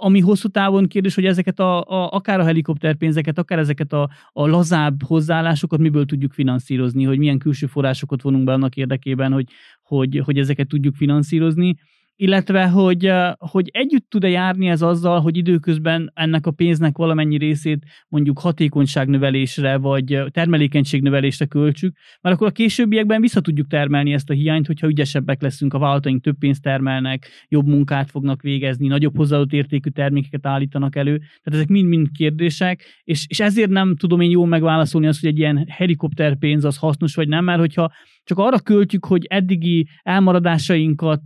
[0.00, 4.46] ami hosszú távon kérdés, hogy ezeket a, a akár a helikopterpénzeket, akár ezeket a, a
[4.46, 9.46] lazább hozzáállásokat miből tudjuk finanszírozni, hogy milyen külső forrásokat vonunk be annak érdekében, hogy,
[9.82, 11.76] hogy, hogy ezeket tudjuk finanszírozni
[12.20, 17.84] illetve hogy, hogy együtt tud-e járni ez azzal, hogy időközben ennek a pénznek valamennyi részét
[18.08, 24.66] mondjuk hatékonyságnövelésre vagy termelékenységnövelésre költsük, mert akkor a későbbiekben vissza tudjuk termelni ezt a hiányt,
[24.66, 29.90] hogyha ügyesebbek leszünk, a vállalataink több pénzt termelnek, jobb munkát fognak végezni, nagyobb hozzáadott értékű
[29.90, 31.16] termékeket állítanak elő.
[31.16, 35.38] Tehát ezek mind-mind kérdések, és, és ezért nem tudom én jól megválaszolni azt, hogy egy
[35.38, 37.92] ilyen helikopterpénz az hasznos vagy nem, mert hogyha
[38.30, 41.22] csak arra költjük, hogy eddigi elmaradásainkat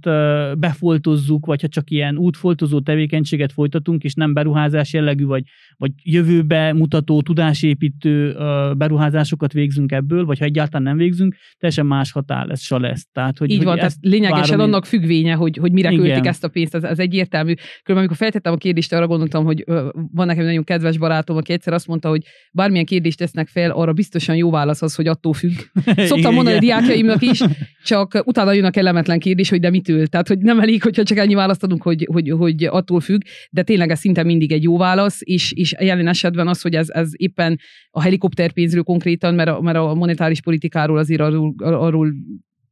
[0.58, 5.42] befoltozzuk, vagy ha csak ilyen útfoltozó tevékenységet folytatunk, és nem beruházás jellegű, vagy,
[5.76, 8.36] vagy jövőbe mutató, tudásépítő
[8.76, 13.06] beruházásokat végzünk ebből, vagy ha egyáltalán nem végzünk, teljesen más hatása lesz.
[13.12, 16.04] Tehát, hogy, Így hogy van, tehát lényegesen várom, annak függvénye, hogy, hogy mire igen.
[16.04, 17.52] költik ezt a pénzt, ez, ez egyértelmű.
[17.54, 21.72] Különben, amikor feltettem a kérdést, arra gondoltam, hogy van nekem nagyon kedves barátom, aki egyszer
[21.72, 25.52] azt mondta, hogy bármilyen kérdést tesznek fel, arra biztosan jó válasz az, hogy attól függ.
[26.10, 26.60] Szoktam mondani a
[26.94, 27.42] diákjaimnak is,
[27.84, 30.06] csak utána jön a kellemetlen kérdés, hogy de mitől.
[30.06, 33.62] Tehát, hogy nem elég, hogyha csak ennyi választ adunk, hogy, hogy, hogy attól függ, de
[33.62, 37.08] tényleg ez szinte mindig egy jó válasz, és, és jelen esetben az, hogy ez, ez
[37.16, 37.58] éppen
[37.90, 42.12] a helikopterpénzről konkrétan, mert a, mert a monetáris politikáról azért arról, arról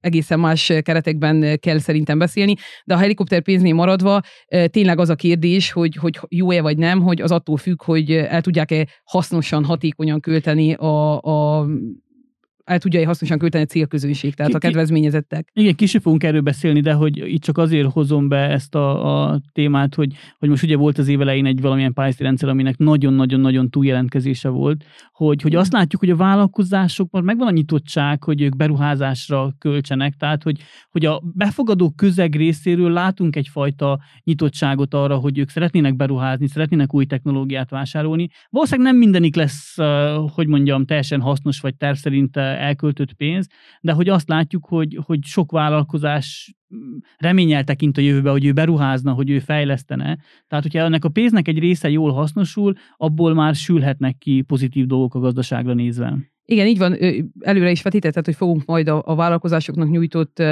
[0.01, 2.55] egészen más keretekben kell szerintem beszélni,
[2.85, 4.21] de a helikopterpénznél maradva
[4.67, 8.41] tényleg az a kérdés, hogy, hogy jó-e vagy nem, hogy az attól függ, hogy el
[8.41, 11.67] tudják-e hasznosan, hatékonyan költeni a, a
[12.65, 15.49] el tudja hasznosan költeni a célközönség, tehát ki, a kedvezményezettek.
[15.53, 19.41] Igen, később fogunk erről beszélni, de hogy itt csak azért hozom be ezt a, a
[19.53, 24.49] témát, hogy, hogy most ugye volt az évelején egy valamilyen pályázati rendszer, aminek nagyon-nagyon-nagyon túljelentkezése
[24.49, 30.15] volt, hogy, hogy azt látjuk, hogy a vállalkozásokban megvan a nyitottság, hogy ők beruházásra költsenek,
[30.15, 36.49] tehát hogy, hogy a befogadó közeg részéről látunk egyfajta nyitottságot arra, hogy ők szeretnének beruházni,
[36.49, 38.29] szeretnének új technológiát vásárolni.
[38.51, 39.77] Valószínűleg nem mindenik lesz,
[40.35, 43.49] hogy mondjam, teljesen hasznos vagy terv szerint elköltött pénz,
[43.81, 46.55] de hogy azt látjuk, hogy, hogy sok vállalkozás
[47.17, 50.19] reményel tekint a jövőbe, hogy ő beruházna, hogy ő fejlesztene.
[50.49, 55.15] Tehát, hogyha ennek a pénznek egy része jól hasznosul, abból már sülhetnek ki pozitív dolgok
[55.15, 56.32] a gazdaságra nézve.
[56.45, 56.97] Igen, így van,
[57.41, 60.43] előre is vetítetted, hogy fogunk majd a, a vállalkozásoknak nyújtott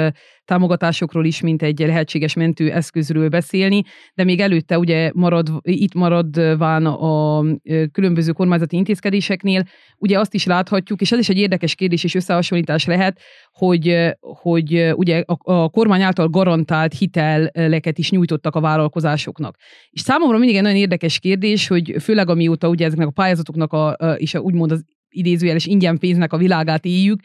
[0.45, 3.81] támogatásokról is, mint egy lehetséges mentő eszközről beszélni,
[4.13, 7.43] de még előtte ugye marad, itt maradván a
[7.91, 9.63] különböző kormányzati intézkedéseknél,
[9.97, 13.19] ugye azt is láthatjuk, és ez is egy érdekes kérdés és összehasonlítás lehet,
[13.51, 19.55] hogy, hogy ugye a, a kormány által garantált hiteleket is nyújtottak a vállalkozásoknak.
[19.89, 23.89] És számomra mindig egy nagyon érdekes kérdés, hogy főleg amióta ugye ezeknek a pályázatoknak a,
[24.17, 27.21] és a, úgymond az idézőjeles ingyen pénznek a világát éljük,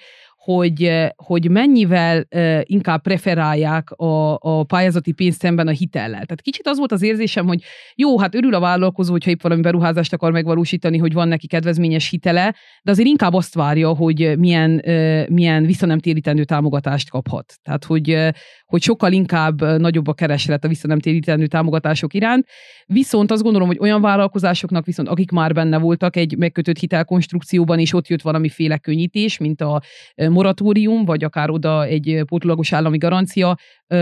[0.46, 2.24] hogy, hogy mennyivel
[2.62, 6.10] inkább preferálják a, a pályázati pénzt szemben a hitellel.
[6.10, 7.62] Tehát kicsit az volt az érzésem, hogy
[7.94, 12.08] jó, hát örül a vállalkozó, hogyha épp valami beruházást akar megvalósítani, hogy van neki kedvezményes
[12.08, 14.82] hitele, de azért inkább azt várja, hogy milyen,
[15.28, 17.54] milyen visszanemtérítendő támogatást kaphat.
[17.62, 18.18] Tehát, hogy,
[18.66, 22.46] hogy sokkal inkább nagyobb a kereslet a visszanemtérítendő támogatások iránt.
[22.86, 27.92] Viszont azt gondolom, hogy olyan vállalkozásoknak viszont, akik már benne voltak egy megkötött hitelkonstrukcióban, és
[27.92, 29.82] ott jött valamiféle könnyítés, mint a
[30.36, 33.56] moratórium, vagy akár oda egy pótlagos állami garancia,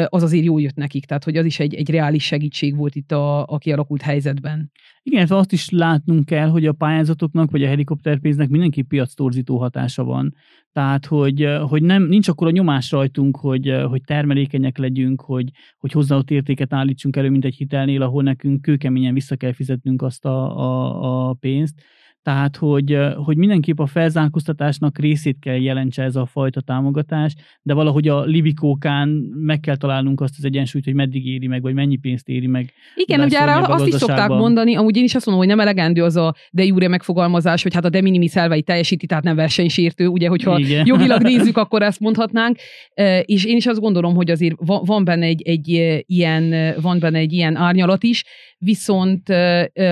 [0.07, 1.07] az azért jól jött nekik.
[1.07, 4.71] Tehát, hogy az is egy, egy reális segítség volt itt a, a kialakult helyzetben.
[5.03, 10.35] Igen, azt is látnunk kell, hogy a pályázatoknak vagy a helikopterpénznek mindenki torzító hatása van.
[10.73, 15.93] Tehát, hogy, hogy nem, nincs akkor a nyomás rajtunk, hogy, hogy termelékenyek legyünk, hogy, hogy
[15.93, 20.59] hozzáadott értéket állítsunk elő, mint egy hitelnél, ahol nekünk kőkeményen vissza kell fizetnünk azt a,
[20.59, 21.75] a, a pénzt
[22.25, 28.09] tehát, hogy, hogy mindenképp a felzárkóztatásnak részét kell jelentse ez a fajta támogatás, de valahogy
[28.09, 32.29] a libikókán meg kell találnunk azt az egyensúlyt, hogy meddig éri meg, vagy mennyi pénzt
[32.29, 32.73] éri meg.
[32.95, 36.03] Igen, ugye erre azt is szokták mondani, amúgy én is azt mondom, hogy nem elegendő
[36.03, 40.07] az a de jure megfogalmazás, hogy hát a de minimis szelvei teljesíti, tehát nem versenysértő,
[40.07, 40.87] ugye, hogyha Igen.
[40.93, 42.59] jogilag nézzük, akkor ezt mondhatnánk.
[43.23, 47.33] És én is azt gondolom, hogy azért van benne egy, egy ilyen, van benne egy
[47.33, 48.25] ilyen árnyalat is,
[48.59, 49.29] viszont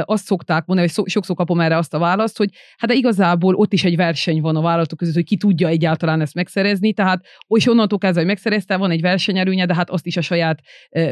[0.04, 3.72] azt szokták mondani, hogy sokszor kapom erre azt a választ, hogy hát de igazából ott
[3.72, 7.66] is egy verseny van a vállalatok között, hogy ki tudja egyáltalán ezt megszerezni, tehát és
[7.66, 10.60] onnantól kezdve, hogy megszerezte, van egy versenyerőnye, de hát azt is a saját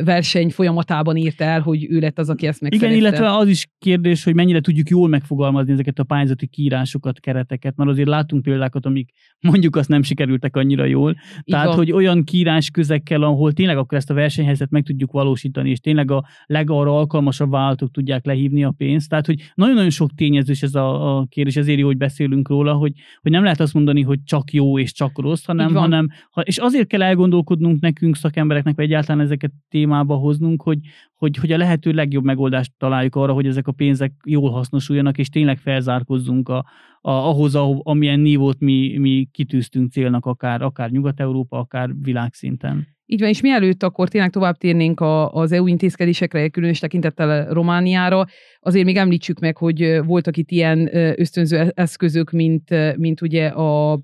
[0.05, 2.96] verseny folyamatában írta el, hogy ő lett az, aki ezt megszerezte.
[2.96, 7.77] Igen, illetve az is kérdés, hogy mennyire tudjuk jól megfogalmazni ezeket a pályázati kiírásokat, kereteket,
[7.77, 11.16] mert azért látunk példákat, amik mondjuk azt nem sikerültek annyira jól.
[11.44, 11.77] Tehát, Igen.
[11.77, 16.11] hogy olyan kiírás közekkel, ahol tényleg akkor ezt a versenyhelyzetet meg tudjuk valósítani, és tényleg
[16.11, 19.09] a legarra alkalmasabb vállalatok tudják lehívni a pénzt.
[19.09, 22.93] Tehát, hogy nagyon-nagyon sok tényezős ez a, a kérdés, ezért jó, hogy beszélünk róla, hogy,
[23.21, 26.59] hogy nem lehet azt mondani, hogy csak jó és csak rossz, hanem, hanem ha, és
[26.59, 30.79] azért kell elgondolkodnunk nekünk, szakembereknek, vagy egyáltalán ezeket témába hoznunk, hogy,
[31.15, 35.29] hogy, hogy a lehető legjobb megoldást találjuk arra, hogy ezek a pénzek jól hasznosuljanak, és
[35.29, 36.65] tényleg felzárkozzunk a,
[37.01, 42.99] a, ahhoz, a, amilyen nívót mi, mi kitűztünk célnak, akár, akár Nyugat-Európa, akár világszinten.
[43.12, 48.27] Így van, és mielőtt akkor tényleg tovább térnénk a, az EU intézkedésekre, különös tekintettel Romániára,
[48.61, 54.01] azért még említsük meg, hogy voltak itt ilyen ösztönző eszközök, mint, mint ugye a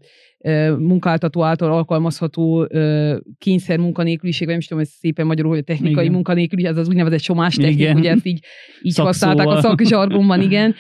[0.79, 2.69] munkáltató által alkalmazható
[3.39, 6.15] kényszer munkanélküliség, nem is tudom, ez szépen magyarul, hogy a technikai igen.
[6.15, 8.45] munkanélküliség, ez az úgynevezett somás technik, ugye ezt így,
[8.83, 10.75] így használták a szakzsargonban, igen.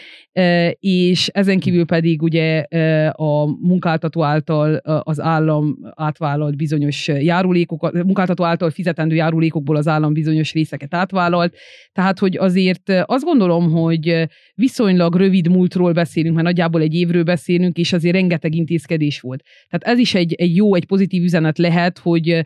[0.78, 2.64] És ezen kívül pedig ugye
[3.10, 10.52] a munkáltató által az állam átvállalt bizonyos járulékokat, munkáltató által fizetendő járulékokból az állam bizonyos
[10.52, 11.56] részeket átvállalt.
[11.92, 17.76] Tehát, hogy azért azt gondolom, hogy viszonylag rövid múltról beszélünk, mert nagyjából egy évről beszélünk,
[17.76, 19.42] és azért rengeteg intézkedés volt.
[19.68, 22.44] Tehát ez is egy, egy jó, egy pozitív üzenet lehet, hogy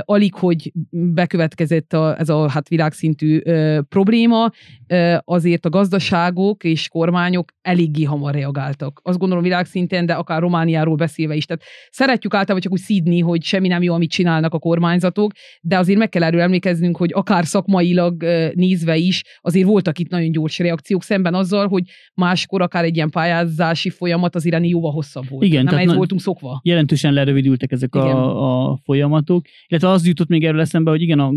[0.00, 4.50] alig, hogy bekövetkezett a, ez a hát világszintű ö, probléma,
[4.86, 9.00] ö, azért a gazdaságok és kormányok eléggé hamar reagáltak.
[9.02, 11.44] Azt gondolom világszinten, de akár Romániáról beszélve is.
[11.46, 15.78] Tehát szeretjük általában csak úgy szídni, hogy semmi nem jó, amit csinálnak a kormányzatok, de
[15.78, 18.22] azért meg kell erről emlékeznünk, hogy akár szakmailag
[18.54, 21.82] nézve is azért voltak itt nagyon gyors reakciók szemben azzal, hogy
[22.14, 25.44] máskor akár egy ilyen pályázási folyamat az iráni jóval hosszabb volt.
[25.44, 26.49] Igen, nem ez voltunk szokva.
[26.62, 29.46] Jelentősen lerövidültek ezek a, a folyamatok.
[29.66, 31.28] Illetve az jutott még erről eszembe, hogy igen, a,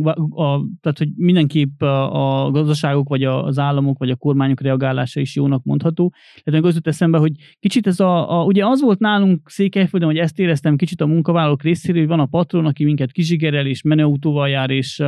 [0.44, 5.36] a, tehát, hogy mindenképp a, a gazdaságok, vagy az államok, vagy a kormányok reagálása is
[5.36, 6.14] jónak mondható.
[6.44, 10.18] Tehát az jut eszembe, hogy kicsit ez a, a, ugye az volt nálunk Székelyföldön, hogy
[10.18, 14.50] ezt éreztem kicsit a munkavállalók részéről, hogy van a patron, aki minket kizsigerel, és menőautóval
[14.50, 15.04] jár, és,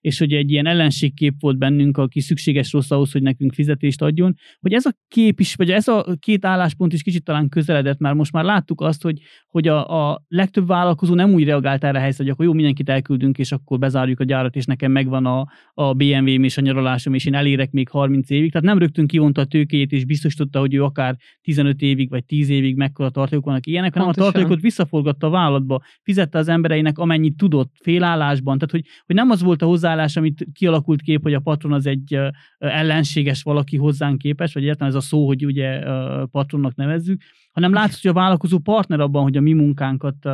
[0.00, 4.34] és hogy egy ilyen ellenségkép volt bennünk, aki szükséges rossz ahhoz, hogy nekünk fizetést adjon,
[4.60, 8.14] hogy ez a kép is, vagy ez a két álláspont is kicsit talán közeledett, mert
[8.14, 9.20] most már láttuk azt, hogy,
[9.50, 12.88] hogy a, a legtöbb vállalkozó nem úgy reagált erre a helyzetre, hogy akkor jó, mindenkit
[12.88, 17.14] elküldünk, és akkor bezárjuk a gyárat, és nekem megvan a, a BMW-m és a nyaralásom,
[17.14, 18.52] és én elérek még 30 évig.
[18.52, 22.48] Tehát nem rögtön kivonta a tőkéjét, és biztosította, hogy ő akár 15 évig vagy 10
[22.48, 24.28] évig mekkora tartalékok vannak ilyenek, hanem Pontosan.
[24.28, 28.58] a tartalékot visszaforgatta a vállalatba, fizette az embereinek amennyit tudott félállásban.
[28.58, 31.86] Tehát, hogy, hogy nem az volt a hozzáállás, amit kialakult kép, hogy a patron az
[31.86, 32.18] egy
[32.58, 35.82] ellenséges valaki hozzánk képes, vagy egyáltalán ez a szó, hogy ugye
[36.30, 40.28] patronnak nevezzük, hanem látszott, hogy a vállalkozó partner abban, hogy a mi munkánkat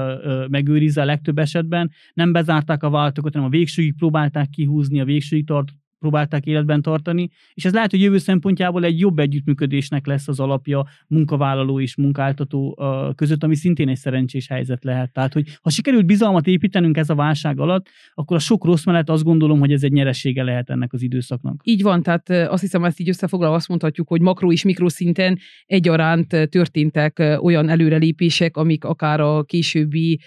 [0.49, 5.47] megőrizze a legtöbb esetben, nem bezárták a vállalatokat, hanem a végsőig próbálták kihúzni, a végsőig
[5.47, 5.69] tart,
[6.07, 10.87] próbálták életben tartani, és ez lehet, hogy jövő szempontjából egy jobb együttműködésnek lesz az alapja
[11.07, 12.79] munkavállaló és munkáltató
[13.15, 15.13] között, ami szintén egy szerencsés helyzet lehet.
[15.13, 19.09] Tehát, hogy ha sikerült bizalmat építenünk ez a válság alatt, akkor a sok rossz mellett
[19.09, 21.61] azt gondolom, hogy ez egy nyeressége lehet ennek az időszaknak.
[21.65, 26.29] Így van, tehát azt hiszem, ezt így összefoglalva azt mondhatjuk, hogy makro és mikroszinten egyaránt
[26.29, 30.21] történtek olyan előrelépések, amik akár a későbbi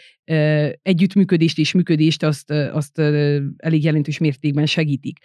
[0.82, 3.00] együttműködést és működést azt, azt
[3.58, 5.18] elég jelentős mértékben segítik.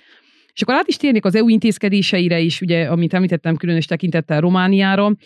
[0.54, 5.16] És akkor át is térnék az EU intézkedéseire is, ugye, amit említettem különös tekintettel Romániára.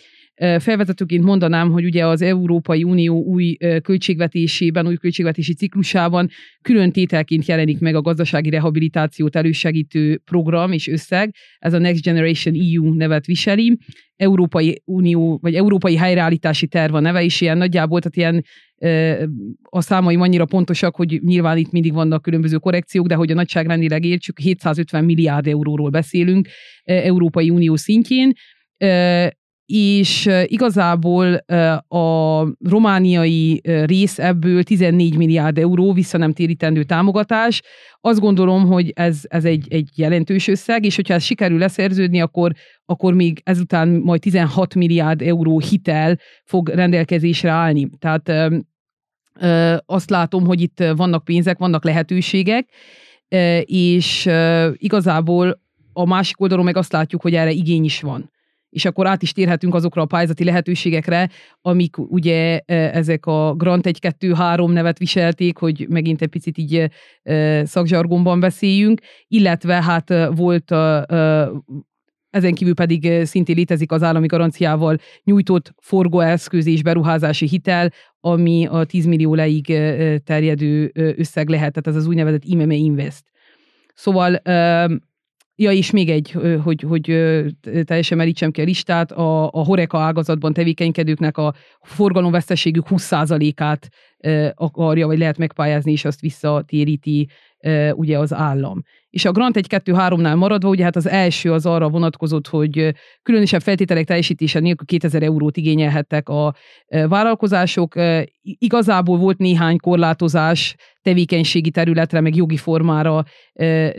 [0.59, 6.29] Felvezetőként mondanám, hogy ugye az Európai Unió új költségvetésében, új költségvetési ciklusában
[6.61, 11.35] külön tételként jelenik meg a gazdasági rehabilitációt elősegítő program és összeg.
[11.57, 13.77] Ez a Next Generation EU nevet viseli.
[14.19, 18.43] Európai Unió, vagy Európai Helyreállítási Terv a neve is ilyen nagyjából, tehát ilyen
[19.69, 24.05] a számaim annyira pontosak, hogy nyilván itt mindig vannak különböző korrekciók, de hogy a nagyságrendileg
[24.05, 26.47] értsük, 750 milliárd euróról beszélünk
[26.83, 28.33] Európai Unió szintjén
[29.71, 31.33] és igazából
[31.87, 37.61] a romániai rész ebből 14 milliárd euró vissza nem térítendő támogatás.
[38.01, 42.51] Azt gondolom, hogy ez, ez egy, egy jelentős összeg, és hogyha ez sikerül leszerződni, akkor,
[42.85, 47.89] akkor még ezután majd 16 milliárd euró hitel fog rendelkezésre állni.
[47.99, 48.31] Tehát
[49.85, 52.69] azt látom, hogy itt vannak pénzek, vannak lehetőségek,
[53.65, 54.29] és
[54.73, 55.61] igazából
[55.93, 58.29] a másik oldalon meg azt látjuk, hogy erre igény is van
[58.69, 61.29] és akkor át is térhetünk azokra a pályázati lehetőségekre,
[61.61, 66.89] amik ugye ezek a Grant 1-2-3 nevet viselték, hogy megint egy picit így
[67.63, 70.71] szakzsargonban beszéljünk, illetve hát volt
[72.29, 78.83] ezen kívül pedig szintén létezik az állami garanciával nyújtott forgóeszköz és beruházási hitel, ami a
[78.83, 79.65] 10 millió leig
[80.23, 83.23] terjedő összeg lehet, tehát ez az úgynevezett IMM Invest.
[83.93, 84.41] Szóval
[85.61, 87.03] Ja, és még egy, hogy, hogy
[87.83, 93.89] teljesen merítsem ki a listát, a, a Horeka ágazatban tevékenykedőknek a forgalomveszteségük 20%-át
[94.53, 97.29] akarja, vagy lehet megpályázni, és azt visszatéríti
[97.91, 98.81] ugye az állam.
[99.09, 104.05] És a Grant 1-2-3-nál maradva, ugye hát az első az arra vonatkozott, hogy különösebb feltételek
[104.05, 106.55] teljesítése nélkül 2000 eurót igényelhettek a
[106.87, 107.95] vállalkozások.
[108.41, 113.23] Igazából volt néhány korlátozás tevékenységi területre, meg jogi formára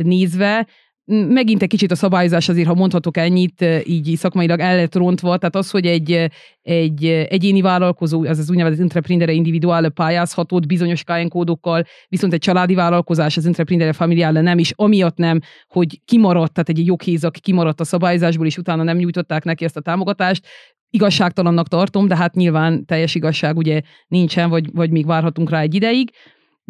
[0.02, 0.66] nézve,
[1.04, 5.56] megint egy kicsit a szabályozás azért, ha mondhatok ennyit, így szakmailag el lett rontva, tehát
[5.56, 6.30] az, hogy egy,
[6.62, 12.74] egy egyéni vállalkozó, az az úgynevezett entrepreneur individual pályázhatott bizonyos KN kódokkal, viszont egy családi
[12.74, 17.84] vállalkozás, az entrepreneur familiale nem, is amiatt nem, hogy kimaradt, tehát egy joghézak kimaradt a
[17.84, 20.46] szabályozásból, és utána nem nyújtották neki ezt a támogatást,
[20.90, 25.74] igazságtalannak tartom, de hát nyilván teljes igazság ugye nincsen, vagy, vagy még várhatunk rá egy
[25.74, 26.10] ideig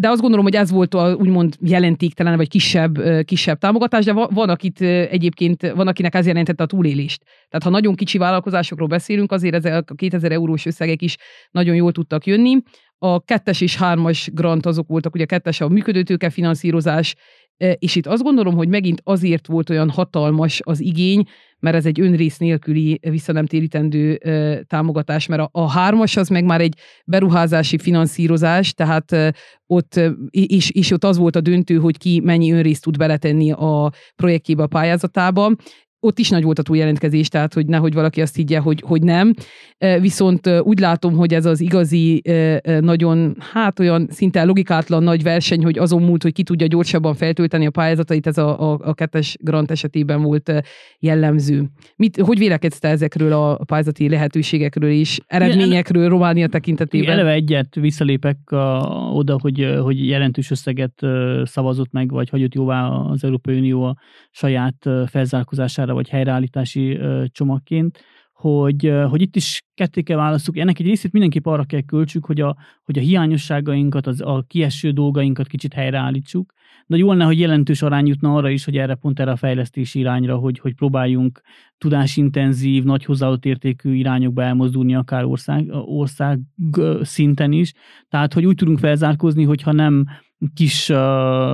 [0.01, 4.49] de azt gondolom, hogy ez volt a úgymond jelentéktelen, vagy kisebb, kisebb támogatás, de van,
[4.49, 7.23] akit egyébként, van, akinek ez jelentette a túlélést.
[7.23, 11.17] Tehát ha nagyon kicsi vállalkozásokról beszélünk, azért ezek a 2000 eurós összegek is
[11.51, 12.57] nagyon jól tudtak jönni.
[13.03, 17.15] A kettes és hármas grant azok voltak, ugye a kettes a működőtőke finanszírozás,
[17.57, 21.25] és itt azt gondolom, hogy megint azért volt olyan hatalmas az igény,
[21.59, 24.21] mert ez egy önrész nélküli visszanemtérítendő
[24.67, 29.35] támogatás, mert a, a hármas az meg már egy beruházási finanszírozás, tehát
[29.67, 33.93] ott, és, és ott az volt a döntő, hogy ki mennyi önrészt tud beletenni a
[34.17, 35.53] projektjébe, a pályázatába,
[36.01, 39.33] ott is nagy volt a túljelentkezés, tehát hogy nehogy valaki azt higgye, hogy, hogy nem.
[40.01, 42.23] Viszont úgy látom, hogy ez az igazi,
[42.81, 47.67] nagyon, hát olyan szinte logikátlan nagy verseny, hogy azon múlt, hogy ki tudja gyorsabban feltölteni
[47.67, 50.53] a pályázatait, ez a, a, a kettes grant esetében volt
[50.99, 51.71] jellemző.
[51.97, 57.13] Mit, hogy vélekedsz te ezekről a pályázati lehetőségekről és eredményekről Románia tekintetében?
[57.13, 61.03] Eleve egyet visszalépek a, oda, hogy, hogy jelentős összeget
[61.45, 63.97] szavazott meg, vagy hagyott jóvá az Európai Unió a
[64.31, 67.99] saját felzárkózására vagy helyreállítási csomagként,
[68.33, 70.57] hogy, hogy itt is ketté kell választjuk.
[70.57, 74.91] Ennek egy részét mindenképp arra kell költsük, hogy a, hogy a hiányosságainkat, az, a kieső
[74.91, 76.53] dolgainkat kicsit helyreállítsuk.
[76.87, 79.99] De jó lenne, hogy jelentős arány jutna arra is, hogy erre pont erre a fejlesztési
[79.99, 81.41] irányra, hogy, hogy próbáljunk
[81.79, 86.41] tudásintenzív, nagy hozzáadott értékű irányokba elmozdulni, akár ország, ország
[87.01, 87.73] szinten is.
[88.09, 90.05] Tehát, hogy úgy tudunk felzárkózni, hogyha nem
[90.55, 90.97] kis uh,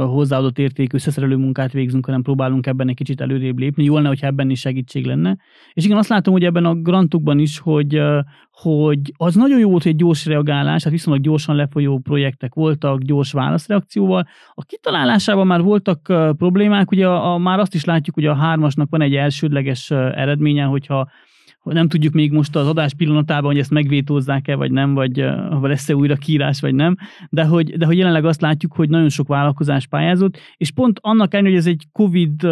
[0.04, 3.84] hozzáadott értékű összeszerelő munkát végzünk, hanem próbálunk ebben egy kicsit előrébb lépni.
[3.84, 5.36] Jó lenne, hogyha ebben is segítség lenne.
[5.72, 8.18] És igen, azt látom, hogy ebben a grantokban is, hogy, uh,
[8.50, 13.02] hogy az nagyon jó volt, hogy egy gyors reagálás, hát viszonylag gyorsan lefolyó projektek voltak,
[13.02, 14.26] gyors válaszreakcióval.
[14.54, 18.34] A kitalálásában már voltak uh, problémák, ugye a, a, már azt is látjuk, hogy a
[18.34, 21.08] hármasnak van egy elsődleges uh, eredménye, hogyha
[21.74, 25.94] nem tudjuk még most az adás pillanatában, hogy ezt megvétózzák-e, vagy nem, vagy ha lesz-e
[25.94, 26.96] újra kiírás, vagy nem,
[27.30, 31.34] de hogy, de hogy jelenleg azt látjuk, hogy nagyon sok vállalkozás pályázott, és pont annak
[31.34, 32.48] ellenére, hogy ez egy COVID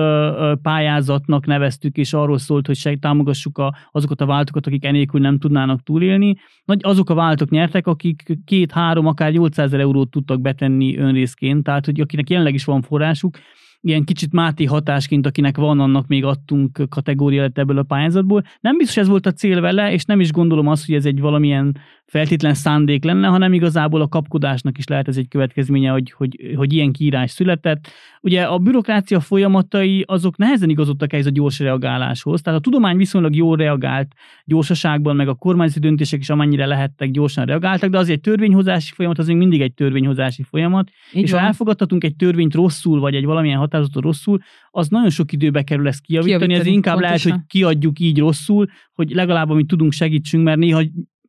[0.62, 5.38] pályázatnak neveztük, és arról szólt, hogy seg, támogassuk a, azokat a váltókat, akik enélkül nem
[5.38, 11.62] tudnának túlélni, nagy, azok a váltók nyertek, akik két-három, akár 800 eurót tudtak betenni önrészként,
[11.64, 13.38] tehát hogy akinek jelenleg is van forrásuk,
[13.84, 18.44] ilyen kicsit Máté hatásként, akinek van, annak még adtunk kategória ebből a pályázatból.
[18.60, 21.20] Nem biztos ez volt a cél vele, és nem is gondolom azt, hogy ez egy
[21.20, 21.76] valamilyen
[22.06, 26.72] feltétlen szándék lenne, hanem igazából a kapkodásnak is lehet ez egy következménye, hogy, hogy, hogy
[26.72, 27.88] ilyen kiírás született.
[28.20, 33.34] Ugye a bürokrácia folyamatai azok nehezen igazodtak ez a gyors reagáláshoz, tehát a tudomány viszonylag
[33.34, 34.12] jól reagált
[34.44, 39.18] gyorsaságban, meg a kormányzati döntések is amennyire lehettek gyorsan reagáltak, de azért egy törvényhozási folyamat
[39.18, 41.40] az még mindig egy törvényhozási folyamat, Így és van.
[41.40, 44.38] ha elfogadhatunk egy törvényt rosszul, vagy egy valamilyen határozatot rosszul,
[44.70, 47.28] az nagyon sok időbe kerül ezt kijavítani, kijavítani ez inkább pontosan.
[47.28, 50.82] lehet, hogy kiadjuk így rosszul, hogy legalább amit tudunk segítsünk, mert néha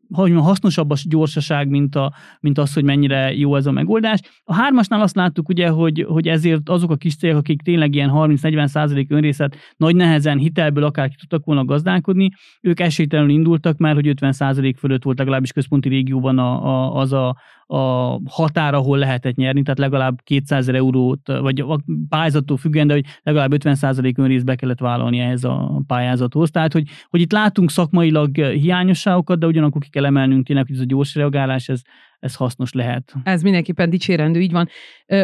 [0.09, 4.19] hogy hasznosabb a gyorsaság, mint, a, mint az, hogy mennyire jó ez a megoldás.
[4.43, 8.11] A hármasnál azt láttuk ugye, hogy, hogy ezért azok a kis cégek, akik tényleg ilyen
[8.13, 12.29] 30-40 százalék önrészet nagy nehezen hitelből akár ki tudtak volna gazdálkodni,
[12.61, 17.13] ők esélytelenül indultak, mert hogy 50 százalék fölött volt legalábbis központi régióban a, a, az
[17.13, 17.35] a,
[17.67, 23.05] a határ, ahol lehetett nyerni, tehát legalább 200 eurót, vagy a pályázattól függően, de hogy
[23.23, 26.51] legalább 50% önrészt be kellett vállalni ehhez a pályázathoz.
[26.51, 30.81] Tehát, hogy, hogy itt látunk szakmailag hiányosságokat, de ugyanakkor ki kell emelnünk tényleg, hogy ez
[30.81, 31.81] a gyors reagálás, ez,
[32.25, 33.13] ez hasznos lehet.
[33.23, 34.69] Ez mindenképpen dicsérendő, így van.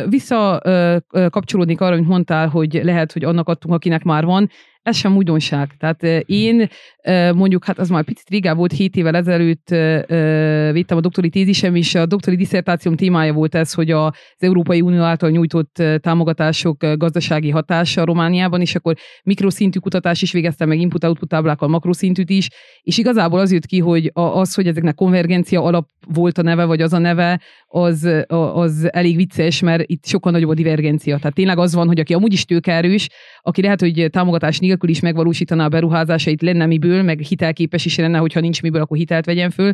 [0.09, 0.61] Vissza
[1.29, 4.49] kapcsolódnék arra, amit mondtál, hogy lehet, hogy annak adtunk, akinek már van
[4.81, 5.75] ez sem újdonság.
[5.77, 6.67] Tehát én
[7.33, 9.69] mondjuk, hát az már picit régebb volt, 7 évvel ezelőtt
[10.73, 15.01] vittem a doktori tézisem, és a doktori diszertációm témája volt ez, hogy az Európai Unió
[15.01, 21.67] által nyújtott támogatások gazdasági hatása Romániában, és akkor mikroszintű kutatás is végeztem, meg input-output táblákkal
[21.67, 22.47] makroszintűt is,
[22.81, 26.81] és igazából az jött ki, hogy az, hogy ezeknek konvergencia alap volt a neve, vagy
[26.81, 31.17] az a neve, az, az elég vicces, mert itt sokkal nagyobb a divergencia.
[31.17, 33.09] Tehát tényleg az van, hogy aki amúgy is tőkerős,
[33.41, 38.17] aki lehet, hogy támogatás nélkül is megvalósítaná a beruházásait, lenne miből, meg hitelképes is lenne,
[38.17, 39.71] hogyha nincs miből, akkor hitelt vegyen föl.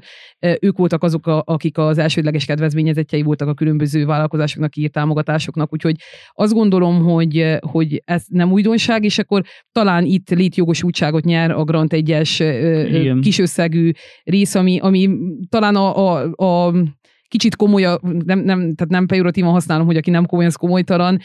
[0.60, 5.96] Ők voltak azok, akik az elsődleges kedvezményezettjei voltak a különböző vállalkozásoknak írt támogatásoknak, úgyhogy
[6.32, 11.94] azt gondolom, hogy, hogy ez nem újdonság, és akkor talán itt létjogosultságot nyer a Grant
[11.94, 12.44] egyes
[13.22, 13.92] kisösszegű
[14.24, 15.10] rész, ami, ami
[15.50, 16.74] talán a, a, a
[17.28, 21.20] kicsit komoly, nem, nem, tehát nem pejoratívan használom, hogy aki nem komoly, az komolytalan,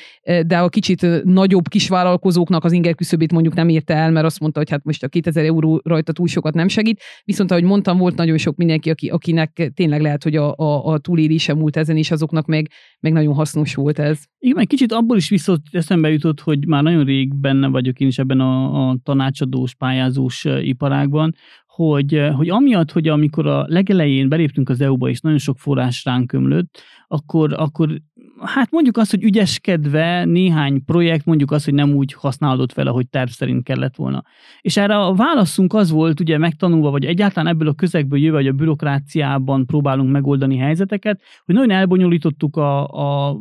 [0.46, 4.58] de a kicsit nagyobb kisvállalkozóknak az inger küszöbét mondjuk nem érte el, mert azt mondta,
[4.58, 7.00] hogy hát most a 2000 euró rajta túl sokat nem segít.
[7.24, 10.98] Viszont ahogy mondtam, volt nagyon sok mindenki, aki, akinek tényleg lehet, hogy a, a, a
[10.98, 14.20] túlélése múlt ezen, és azoknak meg, meg nagyon hasznos volt ez.
[14.38, 18.08] Igen, egy kicsit abból is viszont eszembe jutott, hogy már nagyon rég benne vagyok én
[18.08, 21.34] is ebben a, a tanácsadós, pályázós iparágban,
[21.74, 26.04] hogy, eh, hogy amiatt, hogy amikor a legelején beléptünk az EU-ba, és nagyon sok forrás
[26.04, 28.00] ránk ömlött, akkor, akkor
[28.40, 33.08] hát mondjuk azt, hogy ügyeskedve néhány projekt mondjuk azt, hogy nem úgy használódott fel, ahogy
[33.08, 34.24] terv szerint kellett volna.
[34.60, 38.46] És erre a válaszunk az volt, ugye megtanulva, vagy egyáltalán ebből a közegből jöve, hogy
[38.46, 43.36] a bürokráciában próbálunk megoldani helyzeteket, hogy nagyon elbonyolítottuk a, a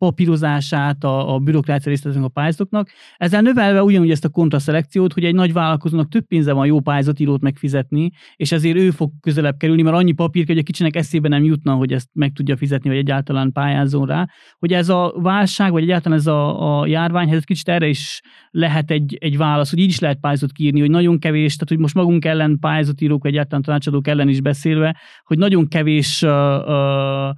[0.00, 5.34] papírozását a, a bürokrácia részletnek a pályázatoknak, ezzel növelve ugyanúgy ezt a kontraszelekciót, hogy egy
[5.34, 9.96] nagy vállalkozónak több pénze van jó pályázatírót megfizetni, és ezért ő fog közelebb kerülni, mert
[9.96, 13.52] annyi papír, hogy a kicsinek eszébe nem jutna, hogy ezt meg tudja fizetni, vagy egyáltalán
[13.52, 14.28] pályázzon rá.
[14.58, 18.20] Hogy ez a válság, vagy egyáltalán ez a, a járványhelyzet kicsit erre is
[18.50, 21.78] lehet egy, egy válasz, hogy így is lehet pályázatot kiírni, hogy nagyon kevés, tehát hogy
[21.78, 27.34] most magunk ellen pályázatírók, vagy egyáltalán tanácsadók ellen is beszélve, hogy nagyon kevés uh, uh,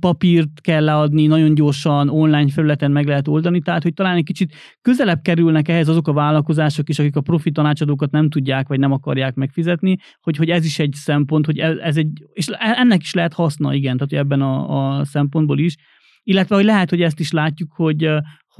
[0.00, 4.54] papírt kell leadni, nagyon gyorsan online felületen meg lehet oldani, tehát hogy talán egy kicsit
[4.82, 8.92] közelebb kerülnek ehhez azok a vállalkozások is, akik a profit tanácsadókat nem tudják, vagy nem
[8.92, 13.32] akarják megfizetni, hogy, hogy ez is egy szempont, hogy ez egy, és ennek is lehet
[13.32, 15.76] haszna, igen, tehát ebben a, a szempontból is,
[16.22, 18.08] illetve hogy lehet, hogy ezt is látjuk, hogy,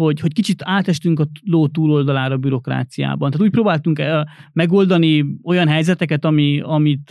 [0.02, 3.30] hogy, hogy kicsit átestünk a ló túloldalára a bürokráciában.
[3.30, 4.02] Tehát úgy próbáltunk
[4.52, 7.10] megoldani olyan helyzeteket, ami, amit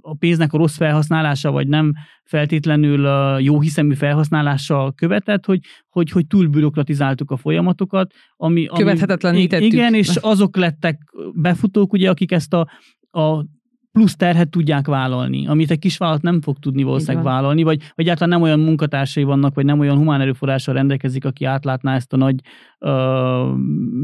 [0.00, 1.92] a pénznek a rossz felhasználása, vagy nem
[2.24, 3.08] feltétlenül
[3.40, 8.12] jó hiszemű felhasználása követett, hogy, hogy, hogy túl bürokratizáltuk a folyamatokat.
[8.36, 9.72] Ami, ami, Követhetetlenítettük.
[9.72, 11.00] Igen, és azok lettek
[11.34, 12.68] befutók, ugye, akik ezt a,
[13.10, 13.44] a
[13.92, 18.28] plusz terhet tudják vállalni, amit egy kisvállalat nem fog tudni valószínűleg vállalni, vagy, vagy egyáltalán
[18.28, 22.40] nem olyan munkatársai vannak, vagy nem olyan humán erőforrással rendelkezik, aki átlátná ezt a nagy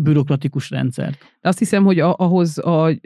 [0.02, 1.18] bürokratikus rendszert.
[1.40, 2.98] Azt hiszem, hogy ahhoz a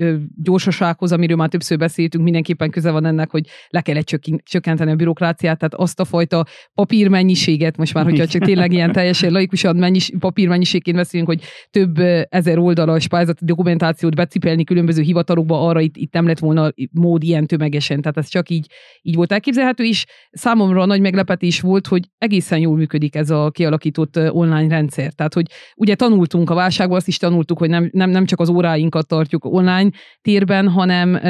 [0.43, 4.01] gyorsasághoz, amiről már többször beszéltünk, mindenképpen köze van ennek, hogy le kell
[4.43, 6.45] csökkenteni a bürokráciát, tehát azt a fajta
[6.75, 11.99] papírmennyiséget, most már, hogyha csak tényleg ilyen teljesen laikusan mennyis, papírmennyiségként beszélünk, hogy több
[12.29, 17.47] ezer oldalas pályázati dokumentációt becipelni különböző hivatalokba, arra itt, itt nem lett volna mód ilyen
[17.47, 18.67] tömegesen, tehát ez csak így,
[19.03, 20.05] így volt elképzelhető is.
[20.31, 25.13] Számomra nagy meglepetés volt, hogy egészen jól működik ez a kialakított online rendszer.
[25.13, 25.47] Tehát, hogy
[25.77, 29.45] ugye tanultunk a válságból, azt is tanultuk, hogy nem, nem, nem csak az óráinkat tartjuk
[29.45, 29.91] online
[30.21, 31.21] térben, hanem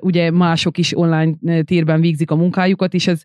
[0.00, 3.22] ugye mások is online térben végzik a munkájukat, és ez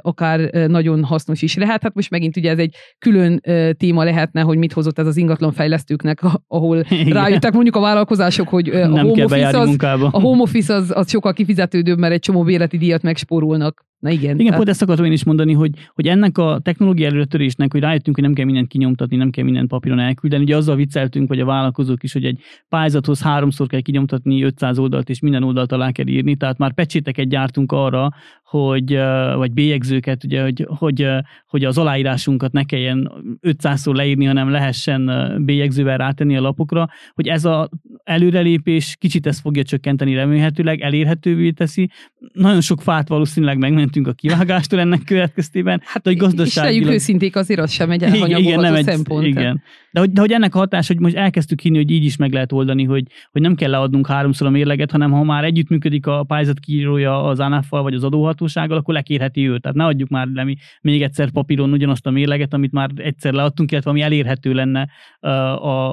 [0.00, 1.82] akár nagyon hasznos is lehet.
[1.82, 3.40] Hát most megint ugye ez egy külön
[3.76, 7.12] téma lehetne, hogy mit hozott ez az ingatlan fejlesztőknek, ahol Igen.
[7.12, 9.76] rájöttek mondjuk a vállalkozások, hogy a nem home, office az,
[10.10, 13.84] a home office az, az sokkal kifizetődőbb, mert egy csomó béleti díjat megspórolnak.
[13.98, 14.22] Na igen.
[14.22, 14.56] Igen, tehát...
[14.56, 18.24] pont ezt akartam én is mondani, hogy, hogy ennek a technológia előtörésnek, hogy rájöttünk, hogy
[18.24, 20.42] nem kell mindent kinyomtatni, nem kell mindent papíron elküldeni.
[20.42, 25.08] Ugye azzal vicceltünk, hogy a vállalkozók is, hogy egy pályázathoz háromszor kell kinyomtatni 500 oldalt,
[25.08, 26.36] és minden oldalt alá kell írni.
[26.36, 28.08] Tehát már pecséteket gyártunk arra,
[28.46, 28.96] hogy,
[29.34, 31.08] vagy bélyegzőket, ugye, hogy, hogy,
[31.46, 35.10] hogy az aláírásunkat ne kelljen 500-szor leírni, hanem lehessen
[35.44, 37.68] bélyegzővel rátenni a lapokra, hogy ez az
[38.04, 41.90] előrelépés kicsit ezt fogja csökkenteni remélhetőleg, elérhetővé teszi.
[42.32, 45.80] Nagyon sok fát valószínűleg megmentünk a kivágástól ennek következtében.
[45.84, 46.88] Hát, hogy gazdaságilag...
[46.88, 49.26] És őszinték, azért az sem egy igen, nem egy, szempont.
[49.26, 49.62] Igen.
[49.96, 52.32] De hogy, de hogy ennek a hatás, hogy most elkezdtük hinni, hogy így is meg
[52.32, 56.24] lehet oldani, hogy, hogy nem kell leadnunk háromszor a mérleget, hanem ha már együttműködik a
[56.24, 59.62] pályázat kiírója az anaf vagy az adóhatósággal, akkor lekérheti őt.
[59.62, 63.32] Tehát ne adjuk már le mi még egyszer papíron ugyanazt a mérleget, amit már egyszer
[63.32, 64.88] leadtunk, illetve ami elérhető lenne
[65.20, 65.28] a,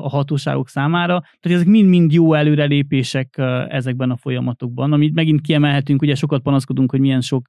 [0.06, 1.20] a hatóságok számára.
[1.40, 7.00] Tehát ezek mind-mind jó előrelépések ezekben a folyamatokban, amit megint kiemelhetünk, ugye sokat panaszkodunk, hogy
[7.00, 7.48] milyen sok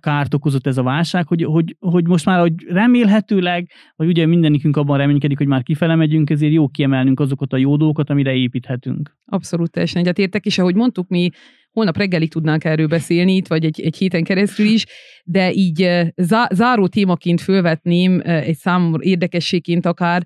[0.00, 4.76] kárt okozott ez a válság, hogy, hogy, hogy most már, hogy remélhetőleg, vagy ugye mindenikünk
[4.76, 9.16] abban reménykedik, hogy már kifele megyünk, ezért jó kiemelnünk azokat a jó dolgokat, amire építhetünk.
[9.26, 11.30] Abszolút teljesen egyetértek, és ahogy mondtuk, mi
[11.72, 14.84] holnap reggelig tudnánk erről beszélni itt, vagy egy, egy héten keresztül is,
[15.24, 20.22] de így zá, záró témaként fölvetném egy számomra érdekességként akár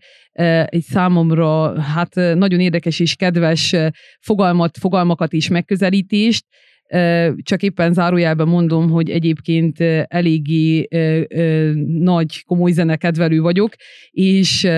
[0.64, 3.76] egy számomra hát nagyon érdekes és kedves
[4.20, 6.44] fogalmat, fogalmakat és megközelítést,
[7.42, 10.88] csak éppen zárójelben mondom, hogy egyébként eléggé
[11.86, 13.72] nagy, komoly zenekedvelő vagyok,
[14.10, 14.68] és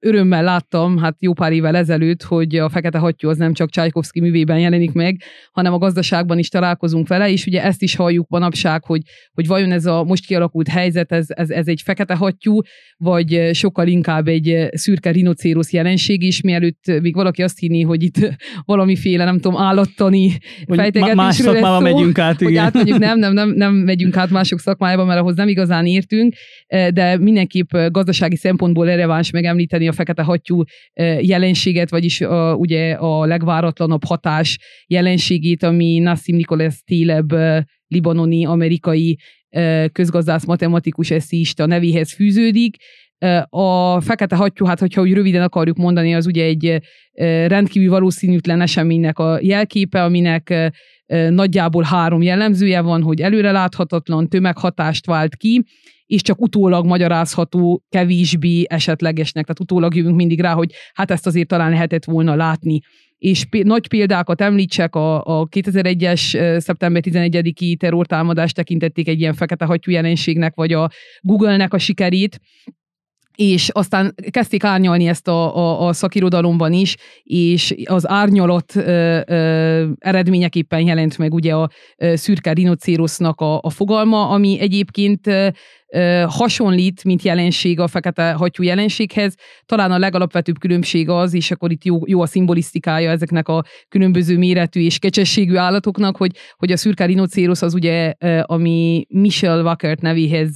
[0.00, 4.20] örömmel láttam, hát jó pár évvel ezelőtt, hogy a Fekete Hattyú az nem csak Csajkovszki
[4.20, 5.22] művében jelenik meg,
[5.52, 9.72] hanem a gazdaságban is találkozunk vele, és ugye ezt is halljuk manapság, hogy, hogy vajon
[9.72, 12.60] ez a most kialakult helyzet, ez, ez, ez egy Fekete Hattyú,
[12.96, 18.36] vagy sokkal inkább egy szürke rinocérosz jelenség is, mielőtt még valaki azt hinni, hogy itt
[18.64, 22.46] valamiféle, nem tudom, állattani fejtegetésről szakmába szó, megyünk át, igen.
[22.46, 26.34] Hogy átmegyünk, nem, nem, nem, nem megyünk át mások szakmájába, mert ahhoz nem igazán értünk,
[26.68, 30.62] de mindenképp gazdasági szempontból releváns megemlíteni a fekete hattyú
[31.20, 37.34] jelenséget, vagyis a, ugye a legváratlanabb hatás jelenségét, ami Nassim Nicholas Taleb
[37.86, 39.18] libanoni, amerikai
[39.92, 42.76] közgazdász, matematikus eszista nevéhez fűződik,
[43.48, 46.80] a fekete hattyú, hát hogyha úgy röviden akarjuk mondani, az ugye egy
[47.46, 50.72] rendkívül valószínűtlen eseménynek a jelképe, aminek
[51.28, 55.64] nagyjából három jellemzője van, hogy előreláthatatlan tömeghatást vált ki,
[56.08, 59.44] és csak utólag magyarázható kevésbé esetlegesnek.
[59.44, 62.80] Tehát utólag jövünk mindig rá, hogy hát ezt azért talán lehetett volna látni.
[63.18, 69.64] És p- nagy példákat említsek, a, a 2001-es szeptember 11-i terrortámadást tekintették egy ilyen fekete
[69.64, 70.90] hattyú jelenségnek, vagy a
[71.20, 72.40] Google-nek a sikerét,
[73.38, 79.90] és aztán kezdték árnyalni ezt a, a, a szakirodalomban is, és az árnyalat ö, ö,
[79.98, 81.70] eredményeképpen jelent meg ugye a
[82.14, 85.26] szürke rinocérosznak a, a fogalma, ami egyébként
[86.26, 89.34] hasonlít, mint jelenség a fekete hattyú jelenséghez.
[89.66, 94.38] Talán a legalapvetőbb különbség az, és akkor itt jó, jó a szimbolisztikája ezeknek a különböző
[94.38, 100.54] méretű és kecsességű állatoknak, hogy, hogy a szürke rinocérosz az ugye, ami Michel Wackert nevéhez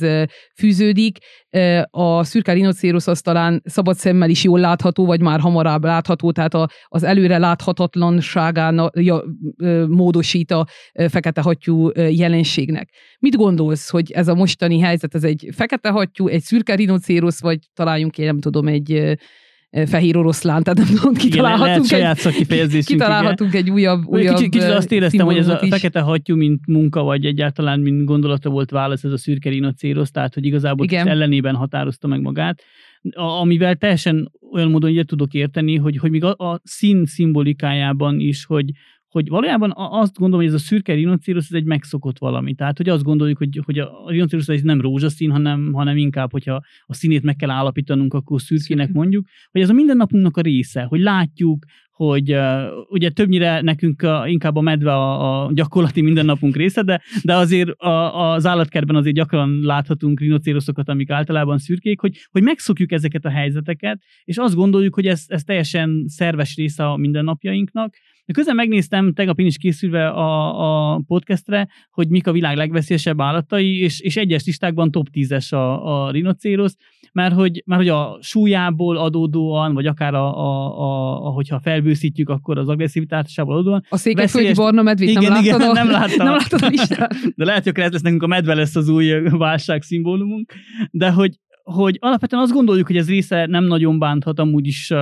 [0.58, 1.18] fűződik,
[1.90, 6.54] a szürke rinocérosz az talán szabad szemmel is jól látható, vagy már hamarabb látható, tehát
[6.54, 9.24] a, az előre láthatatlanságán ja,
[9.88, 10.66] módosít a
[11.08, 12.90] fekete hattyú jelenségnek.
[13.18, 17.58] Mit gondolsz, hogy ez a mostani helyzet, ez egy fekete hattyú, egy szürke rinocérosz, vagy
[17.74, 19.18] találjunk ki, nem tudom, egy
[19.86, 22.16] fehér oroszlán, tehát nem tudom, kitalálhatunk, igen,
[22.48, 26.66] egy, kitalálhatunk egy újabb, újabb kicsit, kicsit azt éreztem, hogy ez a fekete hattyú, mint
[26.66, 31.08] munka, vagy egyáltalán mint gondolata volt válasz, ez a szürke rinocérosz, tehát hogy igazából igen.
[31.08, 32.62] ellenében határozta meg magát.
[33.14, 38.44] Amivel teljesen olyan módon egyet tudok érteni, hogy, hogy még a, a szín szimbolikájában is,
[38.44, 38.70] hogy,
[39.12, 42.54] hogy valójában azt gondolom, hogy ez a szürke rinocérosz ez egy megszokott valami.
[42.54, 46.62] Tehát, hogy azt gondoljuk, hogy, hogy a rinocérosz ez nem rózsaszín, hanem, hanem inkább, hogyha
[46.86, 51.00] a színét meg kell állapítanunk, akkor szürkének mondjuk, hogy ez a mindennapunknak a része, hogy
[51.00, 56.82] látjuk, hogy uh, ugye többnyire nekünk a, inkább a medve a, a gyakorlati mindennapunk része,
[56.82, 62.42] de, de azért a, az állatkertben azért gyakran láthatunk rinocéroszokat, amik általában szürkék, hogy, hogy
[62.42, 67.94] megszokjuk ezeket a helyzeteket, és azt gondoljuk, hogy ez, ez teljesen szerves része a mindennapjainknak,
[68.24, 73.20] de közben megnéztem, tegnap én is készülve a, a podcastre, hogy mik a világ legveszélyesebb
[73.20, 76.76] állatai, és, és egyes listákban top 10-es a, a rinocérosz,
[77.12, 82.28] mert hogy, mert hogy a súlyából adódóan, vagy akár a, a, a, a hogyha felbőszítjük,
[82.28, 83.84] akkor az agresszivitásából adódóan.
[83.88, 85.74] A székelyföldi barna medvét igen, nem igen, láttad?
[85.74, 86.26] nem láttam.
[86.26, 87.14] nem láttad a listát.
[87.36, 90.52] De lehet, hogy ez lesz nekünk a medve lesz az új válság szimbólumunk,
[90.90, 94.98] de hogy, hogy alapvetően azt gondoljuk, hogy ez része nem nagyon bánthat, amúgy is uh,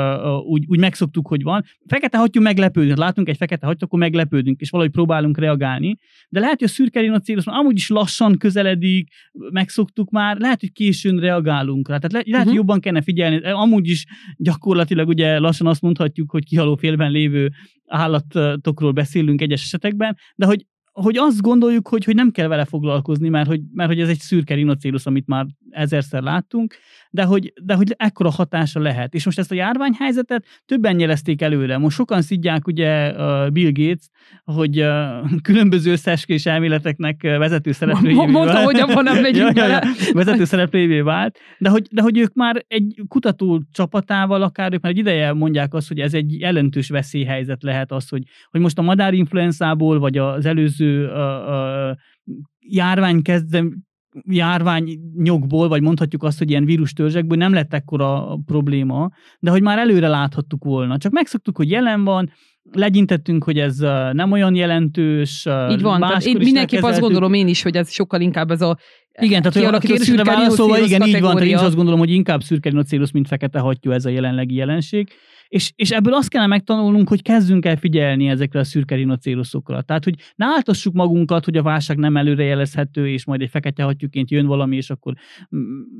[0.46, 1.64] úgy, úgy megszoktuk, hogy van.
[1.86, 5.96] Fekete hattyú meglepődünk, látunk egy fekete hattyú, akkor meglepődünk, és valahogy próbálunk reagálni.
[6.28, 11.18] De lehet, hogy a szürke rinocérosz amúgy is lassan közeledik, megszoktuk már, lehet, hogy későn
[11.18, 11.98] reagálunk rá.
[11.98, 12.42] Tehát le, lehet, uh-huh.
[12.42, 12.56] hogy mhm.
[12.56, 13.50] jobban kellene figyelni.
[13.50, 14.06] Amúgy is
[14.36, 17.50] gyakorlatilag ugye lassan azt mondhatjuk, hogy kihaló félben lévő
[17.86, 20.66] állatokról beszélünk egyes esetekben, de hogy
[21.02, 24.18] hogy azt gondoljuk, hogy, hogy nem kell vele foglalkozni, mert hogy, mert hogy ez egy
[24.18, 26.74] szürke rinocérusz, amit már ezerszer láttunk,
[27.10, 29.14] de hogy, de hogy ekkora hatása lehet.
[29.14, 31.78] És most ezt a járványhelyzetet többen nyelezték előre.
[31.78, 33.12] Most sokan szidják ugye
[33.50, 34.08] Bill Gates,
[34.44, 34.84] hogy
[35.42, 39.80] különböző összeeskés elméleteknek vezető szereplőjévé Mondta, hogy abban nem megyünk ja, ja,
[40.12, 44.92] vezető szereplőjévé vált, de hogy, de hogy ők már egy kutató csapatával akár, ők már
[44.92, 48.82] egy ideje mondják azt, hogy ez egy jelentős veszélyhelyzet lehet az, hogy, hogy most a
[48.82, 51.96] madárinfluenzából, vagy az előző uh, uh,
[52.58, 53.82] járvány kezdem,
[54.24, 60.08] járványnyokból, vagy mondhatjuk azt, hogy ilyen vírustörzsekből nem lett ekkora probléma, de hogy már előre
[60.08, 60.98] láthattuk volna.
[60.98, 62.30] Csak megszoktuk, hogy jelen van,
[62.72, 63.76] legyintettünk, hogy ez
[64.12, 65.48] nem olyan jelentős.
[65.70, 68.78] Így van, tehát én mindenképp azt gondolom én is, hogy ez sokkal inkább ez a
[69.20, 72.42] igen, tehát a kérdésre válaszolva, igen, így van, tehát én is azt gondolom, hogy inkább
[72.42, 72.72] szürke
[73.12, 75.08] mint fekete hattyú ez a jelenlegi jelenség.
[75.50, 79.82] És, és ebből azt kellene megtanulnunk, hogy kezdünk el figyelni ezekre a szürke rinocéroszokra.
[79.82, 84.30] Tehát, hogy ne áltassuk magunkat, hogy a válság nem előrejelezhető, és majd egy fekete hattyúként
[84.30, 85.14] jön valami, és akkor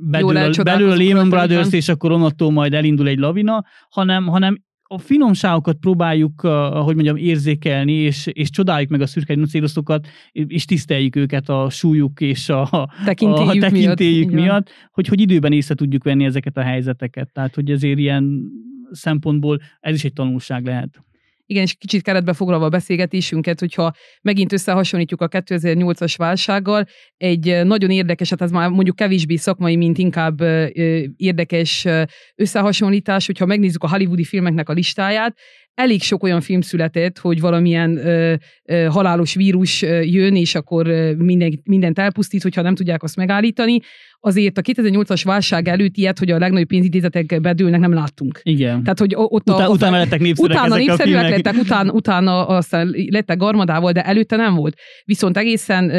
[0.09, 4.63] belül, a, belül a Lehman Brothers, és akkor onnantól majd elindul egy lavina, hanem, hanem
[4.83, 11.15] a finomságokat próbáljuk, ahogy mondjam, érzékelni, és, és csodáljuk meg a szürke rinocéroszokat, és tiszteljük
[11.15, 16.03] őket a súlyuk és a tekintélyük, a tekintélyük miatt, miatt hogy, hogy időben észre tudjuk
[16.03, 17.31] venni ezeket a helyzeteket.
[17.33, 18.51] Tehát, hogy ezért ilyen
[18.91, 21.03] szempontból ez is egy tanulság lehet.
[21.45, 26.85] Igen, és kicsit keretbe foglalva a beszélgetésünket, hogyha megint összehasonlítjuk a 2008-as válsággal,
[27.17, 30.41] egy nagyon érdekes, hát ez már mondjuk kevésbé szakmai, mint inkább
[31.15, 31.87] érdekes
[32.35, 35.37] összehasonlítás, hogyha megnézzük a hollywoodi filmeknek a listáját,
[35.81, 38.33] elég sok olyan film született, hogy valamilyen ö,
[38.65, 43.79] ö, halálos vírus jön, és akkor minden, mindent elpusztít, hogyha nem tudják azt megállítani
[44.23, 48.39] azért a 2008-as válság előtt ilyet, hogy a legnagyobb pénzintézetek bedőlnek, nem láttunk.
[48.43, 48.83] Igen.
[48.83, 52.47] Tehát, hogy ott Utá, a, utána lettek népszerűek Utána ezek népszerűek a lettek, utána, utána
[52.47, 54.77] aztán lettek garmadával, de előtte nem volt.
[55.05, 55.91] Viszont egészen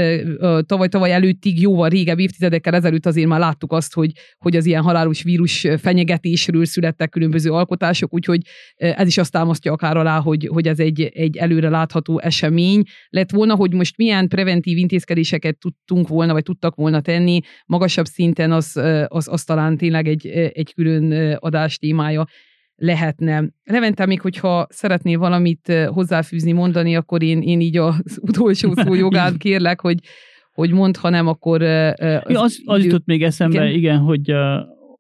[0.67, 5.23] tavaly-tavaly előttig, jóval régebb évtizedekkel ezelőtt azért már láttuk azt, hogy, hogy az ilyen halálos
[5.23, 8.41] vírus fenyegetésről születtek különböző alkotások, úgyhogy
[8.77, 12.83] ez is azt támasztja akár alá, hogy, hogy ez egy, egy előre látható esemény.
[13.09, 18.53] Lett volna, hogy most milyen preventív intézkedéseket tudtunk volna, vagy tudtak volna tenni magasabb szinten
[18.53, 22.27] az, az, az talán tényleg egy, egy külön adás témája
[22.77, 23.45] lehetne.
[23.65, 29.37] Levente, még hogyha szeretnél valamit hozzáfűzni, mondani, akkor én, én így az utolsó szó jogán
[29.39, 29.99] kérlek, hogy,
[30.53, 31.63] hogy mond, ha nem, akkor...
[31.63, 34.33] Az, ja, az, az jutott még eszembe, igen, igen hogy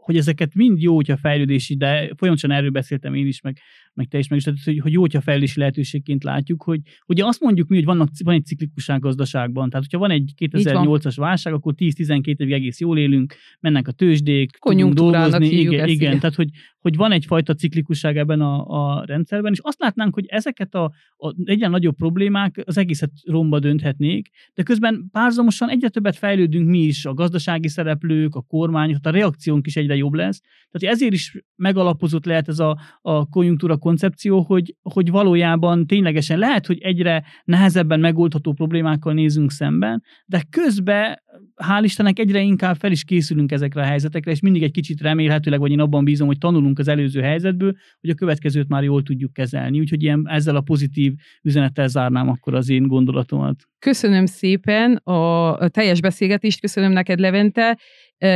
[0.02, 3.58] hogy ezeket mind jó, hogyha fejlődési, de folyamatosan erről beszéltem én is, meg,
[3.94, 7.24] meg te is, meg is, tehát, hogy, hogy jó, hogyha fejlődési lehetőségként látjuk, hogy ugye
[7.24, 11.52] azt mondjuk mi, hogy vannak, van egy ciklikusság gazdaságban, tehát hogyha van egy 2008-as válság,
[11.52, 16.48] akkor 10-12 évig egész jól élünk, mennek a tőzsdék, tudunk dolgozni, igen, igen, tehát hogy,
[16.82, 21.34] hogy van egyfajta ciklikusság ebben a, a rendszerben, és azt látnánk, hogy ezeket a, a
[21.44, 27.04] egyre nagyobb problémák az egészet romba dönthetnék, de közben párzamosan egyre többet fejlődünk mi is,
[27.04, 30.40] a gazdasági szereplők, a kormány, a reakciónk is egyre jobb lesz.
[30.70, 36.66] Tehát ezért is megalapozott lehet ez a, a konjunktúra koncepció, hogy, hogy valójában ténylegesen lehet,
[36.66, 41.22] hogy egyre nehezebben megoldható problémákkal nézünk szemben, de közben
[41.56, 45.60] hál' Istennek egyre inkább fel is készülünk ezekre a helyzetekre, és mindig egy kicsit remélhetőleg,
[45.60, 49.32] vagy én abban bízom, hogy tanulunk az előző helyzetből, hogy a következőt már jól tudjuk
[49.32, 49.80] kezelni.
[49.80, 51.12] Úgyhogy ilyen, ezzel a pozitív
[51.42, 53.56] üzenettel zárnám akkor az én gondolatomat.
[53.78, 57.78] Köszönöm szépen a teljes beszélgetést, köszönöm neked Levente.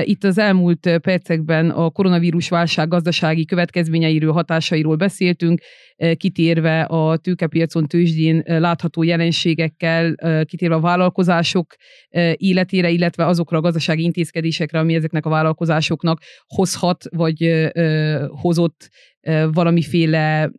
[0.03, 5.61] Itt az elmúlt percekben a koronavírus válság gazdasági következményeiről, hatásairól beszéltünk,
[6.17, 10.15] kitérve a tőkepiacon tőzsdén látható jelenségekkel,
[10.45, 11.75] kitérve a vállalkozások
[12.35, 17.71] életére, illetve azokra a gazdasági intézkedésekre, ami ezeknek a vállalkozásoknak hozhat, vagy
[18.29, 18.89] hozott
[19.53, 20.51] valamiféle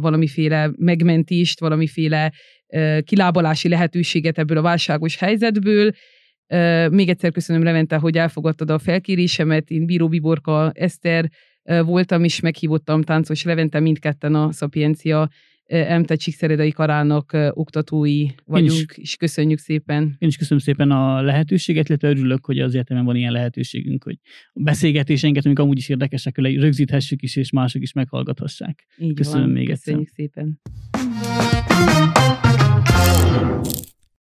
[0.00, 2.32] valamiféle megmentést, valamiféle
[3.04, 5.90] kilábalási lehetőséget ebből a válságos helyzetből.
[6.90, 9.70] Még egyszer köszönöm Levente, hogy elfogadtad a felkérésemet.
[9.70, 11.30] Én Bíró Biborka Eszter
[11.62, 15.28] voltam, és meghívottam Táncos Levente, mindketten a Szapiencia
[15.66, 20.16] EMTE Csíkszeredai Karának oktatói vagyunk, és köszönjük szépen.
[20.18, 24.18] Én is köszönöm szépen a lehetőséget, illetve örülök, hogy az egyetemen van ilyen lehetőségünk, hogy
[24.52, 28.86] a beszélgetéseinket, amik amúgy is érdekesek, rögzíthessük is, és mások is meghallgathassák.
[28.98, 30.34] Így köszönöm van, még köszönjük egyszer.
[30.34, 30.60] szépen.